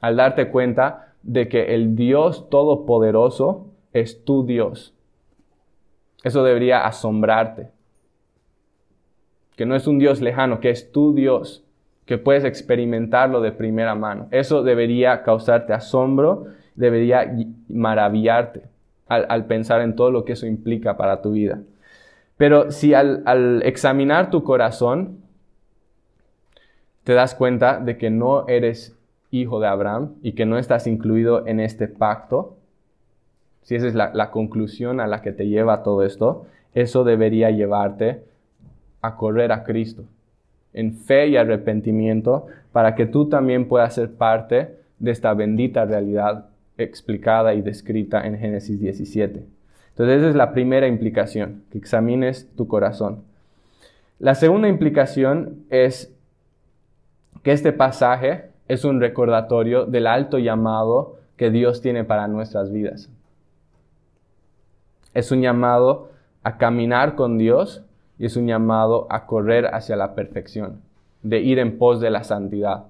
Al 0.00 0.16
darte 0.16 0.48
cuenta 0.48 1.12
de 1.22 1.46
que 1.46 1.74
el 1.74 1.94
Dios 1.94 2.48
Todopoderoso 2.48 3.66
es 3.92 4.24
tu 4.24 4.46
Dios. 4.46 4.94
Eso 6.24 6.42
debería 6.42 6.86
asombrarte. 6.86 7.68
Que 9.56 9.66
no 9.66 9.76
es 9.76 9.86
un 9.86 9.98
Dios 9.98 10.22
lejano, 10.22 10.58
que 10.58 10.70
es 10.70 10.90
tu 10.90 11.12
Dios, 11.12 11.62
que 12.06 12.16
puedes 12.16 12.44
experimentarlo 12.44 13.42
de 13.42 13.52
primera 13.52 13.94
mano. 13.94 14.28
Eso 14.30 14.62
debería 14.62 15.22
causarte 15.22 15.74
asombro, 15.74 16.46
debería 16.76 17.30
maravillarte 17.68 18.62
al, 19.06 19.26
al 19.28 19.44
pensar 19.44 19.82
en 19.82 19.96
todo 19.96 20.10
lo 20.10 20.24
que 20.24 20.32
eso 20.32 20.46
implica 20.46 20.96
para 20.96 21.20
tu 21.20 21.32
vida. 21.32 21.60
Pero 22.42 22.72
si 22.72 22.92
al, 22.92 23.62
examinar 23.64 24.30
tu 24.30 24.42
corazón 24.42 25.18
te 27.04 27.12
das 27.12 27.36
cuenta 27.36 27.78
de 27.78 27.96
que 27.96 28.10
no 28.10 28.48
eres 28.48 28.98
hijo 29.30 29.60
de 29.60 29.68
Abraham 29.68 30.14
y 30.22 30.32
que 30.32 30.44
no 30.44 30.58
estás 30.58 30.88
incluido 30.88 31.46
en 31.46 31.60
este 31.60 31.86
pacto, 31.86 32.56
si 33.60 33.76
esa 33.76 33.86
es 33.86 33.94
la, 33.94 34.10
la, 34.12 34.32
conclusión 34.32 34.98
a 34.98 35.06
la 35.06 35.22
que 35.22 35.30
te 35.30 35.46
lleva 35.46 35.84
todo 35.84 36.02
esto, 36.02 36.46
eso 36.74 37.04
debería 37.04 37.52
llevarte 37.52 38.24
a 39.02 39.14
correr 39.14 39.52
a 39.52 39.62
Cristo 39.62 40.02
en 40.72 40.96
fe 40.96 41.28
y 41.28 41.36
arrepentimiento 41.36 42.48
para 42.72 42.96
que 42.96 43.06
tú 43.06 43.28
también 43.28 43.68
puedas 43.68 43.94
ser 43.94 44.14
parte 44.14 44.80
de 44.98 45.12
esta 45.12 45.32
bendita 45.34 45.84
realidad 45.84 46.46
explicada 46.76 47.54
y 47.54 47.62
descrita 47.62 48.26
en 48.26 48.36
Génesis 48.36 48.80
17. 48.80 49.61
Entonces 49.92 50.18
esa 50.18 50.30
es 50.30 50.34
la 50.34 50.52
primera 50.52 50.86
implicación, 50.86 51.64
que 51.70 51.78
examines 51.78 52.48
tu 52.56 52.66
corazón. 52.66 53.24
La 54.18 54.34
segunda 54.34 54.68
implicación 54.68 55.64
es 55.68 56.14
que 57.42 57.52
este 57.52 57.72
pasaje 57.72 58.50
es 58.68 58.84
un 58.84 59.00
recordatorio 59.00 59.84
del 59.84 60.06
alto 60.06 60.38
llamado 60.38 61.16
que 61.36 61.50
Dios 61.50 61.82
tiene 61.82 62.04
para 62.04 62.28
nuestras 62.28 62.72
vidas. 62.72 63.10
Es 65.12 65.30
un 65.30 65.42
llamado 65.42 66.10
a 66.42 66.56
caminar 66.56 67.14
con 67.14 67.36
Dios 67.36 67.84
y 68.18 68.26
es 68.26 68.36
un 68.36 68.46
llamado 68.46 69.06
a 69.10 69.26
correr 69.26 69.66
hacia 69.74 69.96
la 69.96 70.14
perfección, 70.14 70.80
de 71.22 71.40
ir 71.40 71.58
en 71.58 71.76
pos 71.76 72.00
de 72.00 72.10
la 72.10 72.24
santidad. 72.24 72.84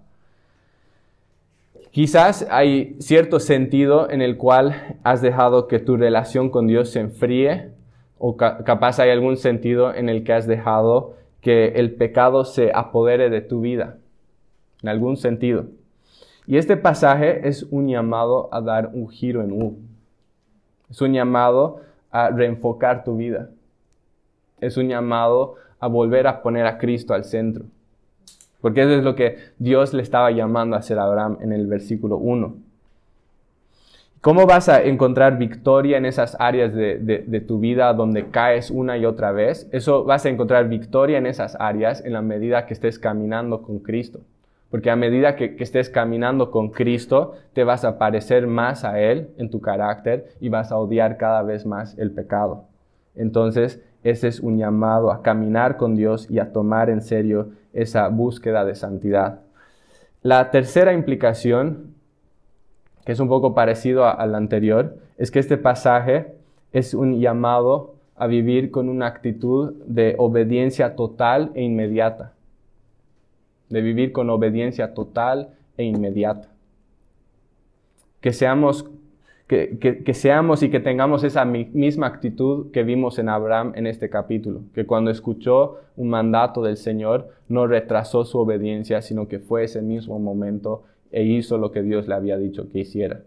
Quizás 1.93 2.49
hay 2.51 2.97
cierto 3.01 3.39
sentido 3.39 4.09
en 4.09 4.23
el 4.23 4.39
cual 4.39 4.99
has 5.05 5.21
dejado 5.21 5.69
que 5.69 5.79
tu 5.79 5.99
relación 5.99 6.49
con 6.49 6.67
Dios 6.67 6.89
se 6.89 7.01
enfríe 7.01 7.71
o 8.17 8.39
capaz 8.39 8.99
hay 8.99 9.11
algún 9.11 9.37
sentido 9.37 9.95
en 9.95 10.09
el 10.09 10.25
que 10.25 10.33
has 10.33 10.47
dejado 10.47 11.17
que 11.43 11.67
el 11.77 11.95
pecado 11.95 12.47
se 12.47 12.73
apodere 12.75 13.29
de 13.29 13.43
tu 13.43 13.61
vida, 13.61 13.99
en 14.83 14.89
algún 14.89 15.19
sentido. 15.19 15.67
Y 16.47 16.57
este 16.57 16.79
pasaje 16.79 17.47
es 17.47 17.65
un 17.65 17.89
llamado 17.89 18.49
a 18.53 18.63
dar 18.63 18.91
un 18.95 19.11
giro 19.11 19.43
en 19.43 19.53
U. 19.53 19.77
Es 20.91 21.03
un 21.03 21.13
llamado 21.13 21.83
a 22.11 22.31
reenfocar 22.31 23.05
tu 23.05 23.19
vida. 23.19 23.51
Es 24.63 24.79
un 24.79 24.89
llamado 24.89 25.57
a 25.79 25.89
volver 25.89 26.27
a 26.27 26.41
poner 26.41 26.65
a 26.65 26.79
Cristo 26.79 27.13
al 27.13 27.25
centro. 27.25 27.67
Porque 28.63 28.81
eso 28.83 28.93
es 28.93 29.05
lo 29.05 29.15
que 29.15 29.37
Dios 29.59 29.93
le 29.93 30.03
estaba 30.03 30.31
llamando 30.31 30.77
a 30.77 30.79
hacer 30.79 30.99
a 30.99 31.05
Abraham 31.05 31.37
en 31.43 31.53
el 31.53 31.67
versículo 31.67 32.17
1. 32.17 32.55
¿Cómo 34.23 34.47
vas 34.47 34.69
a 34.69 34.81
encontrar 34.85 35.37
victoria 35.37 35.99
en 35.99 36.07
esas 36.07 36.37
áreas 36.39 36.73
de, 36.73 37.45
tu 37.47 37.59
vida 37.59 37.93
donde 37.93 38.31
caes 38.31 38.71
una 38.71 38.97
y 38.97 39.05
otra 39.05 39.33
vez? 39.33 39.69
Eso 39.73 40.05
vas 40.05 40.25
a 40.25 40.29
encontrar 40.29 40.69
victoria 40.69 41.19
en 41.19 41.27
esas 41.27 41.57
áreas 41.59 42.05
en 42.05 42.13
la 42.13 42.23
medida 42.23 42.65
que 42.65 42.73
estés 42.73 43.01
caminando 43.01 43.63
con 43.63 43.81
Cristo. 43.81 44.21
Porque 44.71 44.91
a 44.91 44.97
medida 44.97 45.35
que, 45.35 45.57
que, 45.57 45.65
estés 45.65 45.91
caminando 45.91 46.53
con 46.53 46.71
Cristo, 46.71 47.35
te 47.53 47.65
vas 47.65 47.85
a 47.85 47.99
parecer 47.99 48.47
más 48.47 48.85
a 48.85 49.01
Él 49.01 49.31
en 49.39 49.51
tu 49.51 49.61
carácter 49.61 50.29
y 50.41 50.49
vas 50.49 50.71
a 50.71 50.77
odiar 50.77 51.17
cada 51.17 51.43
vez 51.43 51.67
más 51.67 51.99
el 51.99 52.13
pecado. 52.13 52.67
Entonces, 53.17 53.83
ese 54.05 54.29
es 54.29 54.39
un 54.39 54.57
llamado 54.57 55.11
a 55.11 55.23
caminar 55.23 55.77
con 55.77 55.97
Dios 55.97 56.31
y 56.31 56.39
a 56.39 56.53
tomar 56.53 56.91
en 56.91 57.03
serio 57.03 57.49
esa 57.73 58.09
búsqueda 58.09 58.65
de 58.65 58.75
santidad. 58.75 59.41
La 60.23 60.51
tercera 60.51 60.93
implicación, 60.93 61.95
que 63.05 63.13
es 63.13 63.21
un 63.21 63.29
poco 63.29 63.55
parecido 63.55 64.07
al 64.07 64.35
anterior, 64.35 64.99
es 65.19 65.31
que 65.31 65.39
este 65.39 65.57
pasaje 65.57 66.35
es 66.73 66.95
un 66.95 67.21
llamado 67.21 67.95
a 68.17 68.27
vivir 68.27 68.71
con 68.71 68.89
una 68.89 69.07
actitud 69.07 69.75
de 69.85 70.15
obediencia 70.19 70.95
total 70.95 71.51
e 71.55 71.63
inmediata. 71.63 72.35
De 73.69 73.81
vivir 73.81 74.13
con 74.13 74.31
obediencia 74.31 74.95
total 74.95 75.55
e 75.77 75.85
inmediata. 75.85 76.49
Que 78.21 78.33
seamos, 78.33 78.89
que, 79.53 80.15
seamos 80.15 80.63
y 80.63 80.71
que 80.71 80.81
tengamos 80.81 81.25
esa 81.25 81.45
misma 81.45 82.07
actitud 82.07 82.71
que 82.71 82.83
vimos 82.85 83.19
en 83.19 83.29
Abraham 83.29 83.73
en 83.75 83.87
este 83.87 84.09
capítulo. 84.09 84.63
Que 84.75 84.87
cuando 84.87 85.11
escuchó 85.11 85.81
un 85.97 86.09
mandato 86.09 86.63
del 86.63 86.79
Señor, 86.79 87.29
no 87.49 87.67
retrasó 87.67 88.25
su 88.25 88.39
obediencia, 88.39 89.03
sino 89.03 89.29
que 89.29 89.41
fue 89.41 89.65
ese 89.65 89.83
mismo 89.83 90.19
momento 90.19 90.85
e 91.11 91.25
hizo 91.25 91.59
lo 91.59 91.71
que 91.71 91.83
Dios 91.83 92.09
le 92.09 92.15
había 92.15 92.39
dicho 92.39 92.71
que 92.71 92.79
hiciera. 92.79 93.21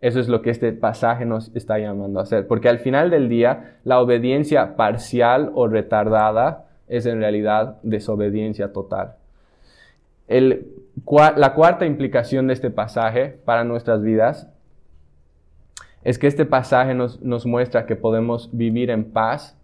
Eso 0.00 0.18
es 0.18 0.28
lo 0.28 0.42
que 0.42 0.50
este 0.50 0.72
pasaje 0.72 1.26
nos 1.26 1.54
está 1.54 1.78
llamando 1.78 2.18
a 2.18 2.24
hacer. 2.24 2.48
Porque 2.48 2.68
al 2.68 2.80
final 2.80 3.10
del 3.10 3.28
día, 3.28 3.76
la 3.84 4.00
obediencia 4.00 4.74
parcial 4.74 5.52
o 5.54 5.68
retardada 5.68 6.66
es 6.88 7.06
en 7.06 7.20
realidad 7.20 7.76
desobediencia 7.84 8.72
total. 8.72 9.14
la 10.28 11.54
cuarta 11.54 11.86
implicación 11.86 12.48
de 12.48 12.54
este 12.54 12.70
pasaje 12.70 13.38
para 13.44 13.62
nuestras 13.62 14.02
vidas 14.02 14.48
es 16.04 16.18
que 16.18 16.26
este 16.26 16.44
pasaje 16.44 16.94
nos, 16.94 17.20
nos 17.22 17.46
muestra 17.46 17.86
que 17.86 17.96
podemos 17.96 18.50
vivir 18.52 18.90
en 18.90 19.04
paz 19.04 19.56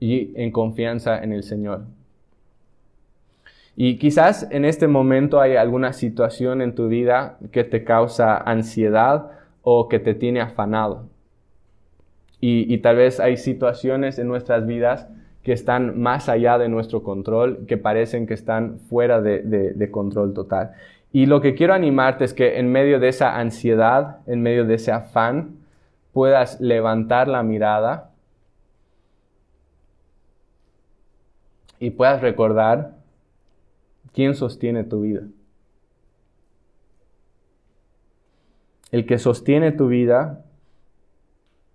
y 0.00 0.32
en 0.34 0.50
confianza 0.50 1.22
en 1.22 1.32
el 1.32 1.42
Señor. 1.42 1.82
Y 3.76 3.98
quizás 3.98 4.46
en 4.50 4.64
este 4.64 4.86
momento 4.86 5.40
hay 5.40 5.56
alguna 5.56 5.92
situación 5.92 6.62
en 6.62 6.74
tu 6.74 6.88
vida 6.88 7.38
que 7.50 7.64
te 7.64 7.84
causa 7.84 8.36
ansiedad 8.36 9.30
o 9.62 9.88
que 9.88 9.98
te 9.98 10.14
tiene 10.14 10.40
afanado. 10.40 11.08
Y, 12.46 12.76
tal 12.78 12.96
vez 12.96 13.20
hay 13.20 13.38
situaciones 13.38 14.18
en 14.18 14.28
nuestras 14.28 14.66
vidas 14.66 15.08
que 15.42 15.52
están 15.52 15.98
más 16.02 16.28
allá 16.28 16.58
de 16.58 16.68
nuestro 16.68 17.02
control, 17.02 17.64
que 17.66 17.78
parecen 17.78 18.26
que 18.26 18.34
están 18.34 18.80
fuera 18.80 19.22
de, 19.22 19.40
de, 19.40 19.90
control 19.90 20.34
total. 20.34 20.72
Y 21.10 21.24
lo 21.24 21.40
que 21.40 21.54
quiero 21.54 21.72
animarte 21.72 22.24
es 22.24 22.34
que 22.34 22.58
en 22.58 22.70
medio 22.70 23.00
de 23.00 23.08
esa 23.08 23.38
ansiedad, 23.38 24.18
en 24.26 24.42
medio 24.42 24.66
de 24.66 24.74
ese 24.74 24.92
afán, 24.92 25.56
puedas 26.14 26.60
levantar 26.60 27.28
la 27.28 27.42
mirada 27.42 28.12
y 31.80 31.90
puedas 31.90 32.22
recordar 32.22 32.94
quién 34.14 34.34
sostiene 34.34 34.84
tu 34.84 35.02
vida. 35.02 35.22
El 38.92 39.06
que 39.06 39.18
sostiene 39.18 39.72
tu 39.72 39.88
vida 39.88 40.44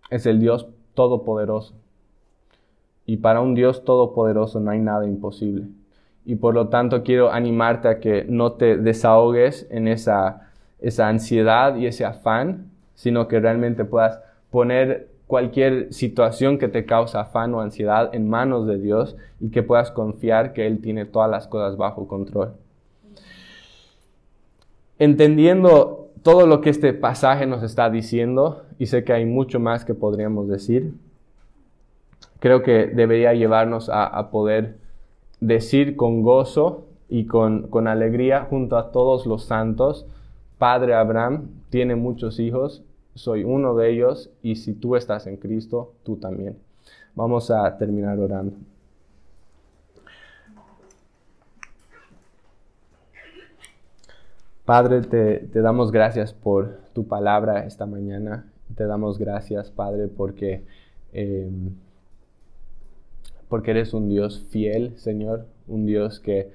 es 0.10 0.26
el 0.26 0.40
Dios 0.40 0.68
Todopoderoso. 0.94 1.76
Y 3.06 3.18
para 3.18 3.42
un 3.42 3.56
Dios 3.56 3.84
Todopoderoso 3.84 4.62
no 4.62 4.72
hay 4.72 4.80
nada 4.80 5.06
imposible. 5.06 5.68
Y 6.24 6.36
por 6.36 6.54
lo 6.54 6.70
tanto 6.70 7.04
quiero 7.04 7.32
animarte 7.32 7.90
a 7.90 8.00
que 8.00 8.24
no 8.24 8.54
te 8.54 8.78
desahogues 8.78 9.68
en 9.70 9.90
esa, 9.90 10.50
esa 10.80 11.10
ansiedad 11.10 11.76
y 11.76 11.88
ese 11.88 12.06
afán, 12.06 12.72
sino 12.96 13.28
que 13.28 13.40
realmente 13.40 13.84
puedas 13.84 14.22
poner 14.52 15.10
cualquier 15.28 15.94
situación 15.94 16.58
que 16.58 16.68
te 16.68 16.86
causa 16.86 17.22
afán 17.22 17.54
o 17.54 17.62
ansiedad 17.62 18.10
en 18.14 18.28
manos 18.28 18.66
de 18.66 18.80
Dios 18.80 19.16
y 19.40 19.52
que 19.52 19.62
puedas 19.62 19.92
confiar 19.92 20.54
que 20.54 20.66
Él 20.66 20.82
tiene 20.82 21.06
todas 21.06 21.30
las 21.30 21.48
cosas 21.48 21.78
bajo 21.78 22.08
control. 22.08 22.54
Entendiendo 24.98 26.10
todo 26.24 26.48
lo 26.48 26.62
que 26.62 26.72
este 26.72 26.94
pasaje 26.94 27.46
nos 27.46 27.64
está 27.64 27.90
diciendo, 27.92 28.64
y 28.80 28.88
sé 28.88 29.04
que 29.04 29.14
hay 29.14 29.26
mucho 29.26 29.60
más 29.60 29.86
que 29.86 29.94
podríamos 29.94 30.48
decir, 30.48 30.94
creo 32.40 32.64
que 32.64 32.88
debería 32.88 33.34
llevarnos 33.34 33.90
a, 33.94 34.32
poder 34.32 34.78
decir 35.40 35.96
con 35.96 36.24
gozo 36.24 36.88
y 37.08 37.26
con, 37.26 37.68
con, 37.68 37.88
alegría 37.88 38.48
junto 38.50 38.78
a 38.78 38.92
todos 38.92 39.26
los 39.26 39.46
santos, 39.46 40.08
Padre 40.58 40.96
Abraham 40.96 41.50
tiene 41.70 41.96
muchos 41.96 42.40
hijos, 42.40 42.84
soy 43.20 43.44
uno 43.44 43.76
de 43.76 43.92
ellos, 43.92 44.30
y 44.42 44.56
si 44.56 44.74
tú 44.74 44.96
estás 44.96 45.28
en 45.28 45.36
Cristo, 45.36 45.94
tú 46.04 46.16
también. 46.16 46.58
Vamos 47.16 47.52
a 47.52 47.78
terminar 47.78 48.18
orando. 48.18 48.56
Padre, 54.64 55.02
te, 55.02 55.62
damos 55.62 55.92
gracias 55.92 56.32
por 56.32 56.78
tu 56.94 57.08
palabra 57.08 57.66
esta 57.66 57.86
mañana. 57.86 58.46
Te 58.76 58.86
damos 58.86 59.18
gracias, 59.18 59.70
Padre, 59.70 60.08
porque, 60.08 60.64
em, 61.12 61.72
porque 63.50 63.72
eres 63.72 63.94
un 63.94 64.08
Dios 64.08 64.46
fiel, 64.50 64.98
Señor, 64.98 65.46
un 65.68 65.86
Dios 65.86 66.22
que, 66.22 66.54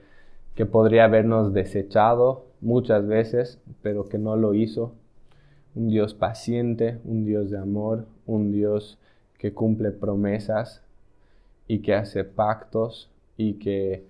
que 0.55 0.65
podría 0.65 1.05
habernos 1.05 1.53
desechado 1.53 2.47
muchas 2.63 3.07
veces, 3.07 3.61
pero 3.83 4.09
que 4.09 4.17
no 4.17 4.37
lo 4.37 4.55
hizo. 4.55 4.95
Un 5.75 5.89
Dios 5.89 6.15
paciente, 6.15 6.99
un 7.05 7.25
Dios 7.25 7.51
de 7.51 7.59
amor, 7.59 8.07
un 8.27 8.53
Dios 8.53 8.99
que 9.39 9.53
cumple 9.53 9.91
promesas 9.91 10.83
y 11.67 11.81
que 11.81 11.95
hace 11.95 12.25
pactos 12.25 13.11
y 13.37 13.55
que 13.55 14.05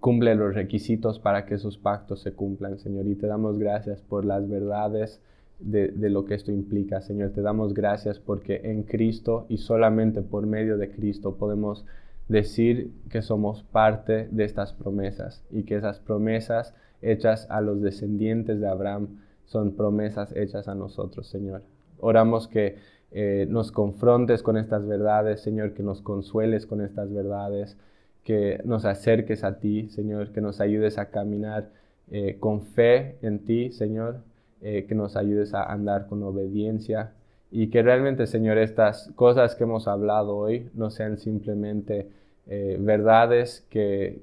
cumple 0.00 0.34
los 0.34 0.54
requisitos 0.54 1.18
para 1.18 1.44
que 1.46 1.54
esos 1.54 1.78
pactos 1.78 2.20
se 2.20 2.32
cumplan, 2.32 2.78
Señor. 2.78 3.06
Y 3.06 3.14
te 3.14 3.26
damos 3.26 3.58
gracias 3.58 4.00
por 4.00 4.24
las 4.24 4.48
verdades 4.48 5.20
de, 5.58 5.92
lo 6.10 6.24
que 6.24 6.34
esto 6.34 6.52
implica, 6.52 7.00
Señor. 7.00 7.30
Te 7.30 7.42
damos 7.42 7.74
gracias 7.74 8.18
porque 8.18 8.60
en 8.64 8.82
Cristo 8.82 9.46
y 9.48 9.58
solamente 9.58 10.22
por 10.22 10.46
medio 10.46 10.76
de 10.76 10.90
Cristo 10.90 11.36
podemos 11.36 11.84
decir 12.28 12.90
que 13.10 13.22
somos 13.22 13.62
parte 13.62 14.28
de 14.30 14.44
estas 14.44 14.72
promesas 14.72 15.42
y 15.50 15.64
que 15.64 15.76
esas 15.76 16.00
promesas 16.00 16.74
hechas 17.02 17.46
a 17.50 17.60
los 17.60 17.82
descendientes 17.82 18.60
de 18.60 18.68
Abraham 18.68 19.20
son 19.46 19.72
promesas 19.72 20.34
hechas 20.36 20.68
a 20.68 20.74
nosotros, 20.74 21.26
Señor. 21.26 21.62
Oramos 22.00 22.48
que 22.48 22.76
eh, 23.12 23.46
nos 23.48 23.70
confrontes 23.70 24.42
con 24.42 24.56
estas 24.56 24.86
verdades, 24.86 25.40
Señor, 25.40 25.74
que 25.74 25.82
nos 25.82 26.02
consueles 26.02 26.66
con 26.66 26.80
estas 26.80 27.12
verdades 27.12 27.78
que 28.24 28.60
nos 28.64 28.84
acerques 28.84 29.44
a 29.44 29.60
ti, 29.60 29.88
Señor, 29.90 30.32
que 30.32 30.40
nos 30.40 30.60
ayudes 30.60 30.98
a 30.98 31.10
caminar 31.10 31.70
eh, 32.10 32.38
con 32.40 32.62
fe 32.62 33.16
en 33.22 33.40
ti, 33.44 33.70
Señor, 33.70 34.22
eh, 34.62 34.86
que 34.88 34.94
nos 34.94 35.14
ayudes 35.16 35.54
a 35.54 35.64
andar 35.64 36.06
con 36.08 36.22
obediencia 36.22 37.12
y 37.50 37.68
que 37.68 37.82
realmente, 37.82 38.26
Señor, 38.26 38.58
estas 38.58 39.12
cosas 39.14 39.54
que 39.54 39.64
hemos 39.64 39.86
hablado 39.86 40.36
hoy 40.36 40.70
no 40.74 40.90
sean 40.90 41.18
simplemente 41.18 42.08
verdades 42.46 43.64
que, 43.70 44.20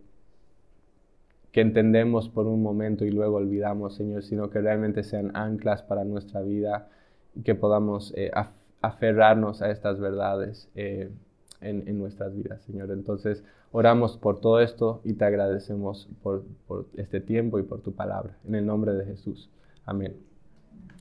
que 1.52 1.62
entendemos 1.62 2.30
por 2.30 2.47
un 2.47 2.62
momento 2.62 3.06
y 3.06 3.12
luego 3.12 3.38
olvidamos, 3.38 3.95
Señor, 3.95 4.24
sino 4.24 4.49
que 4.49 4.62
realmente 4.62 5.04
sean 5.04 5.36
anclas 5.36 5.84
para 5.84 6.04
nuestra 6.06 6.41
vida 6.41 6.89
y 7.36 7.41
que 7.41 7.56
podamos 7.56 8.14
aferrarnos 8.82 9.62
a 9.62 9.70
estas 9.70 9.99
verdades 9.99 10.70
en, 10.76 11.97
nuestras 11.99 12.36
vidas, 12.36 12.62
Señor. 12.64 12.91
Entonces, 12.91 13.43
oramos 13.72 14.18
por 14.18 14.39
todo 14.39 14.62
esto 14.62 15.02
y 15.04 15.14
te 15.14 15.26
agradecemos 15.26 16.10
por, 16.24 16.43
por 16.68 16.88
este 16.95 17.20
tiempo 17.20 17.60
y 17.60 17.64
por 17.64 17.82
tu 17.82 17.93
palabra. 17.93 18.38
En 18.47 18.56
el 18.56 18.66
nombre 18.66 18.93
de 18.93 19.06
Jesús. 19.06 19.49
Amén. 19.86 20.31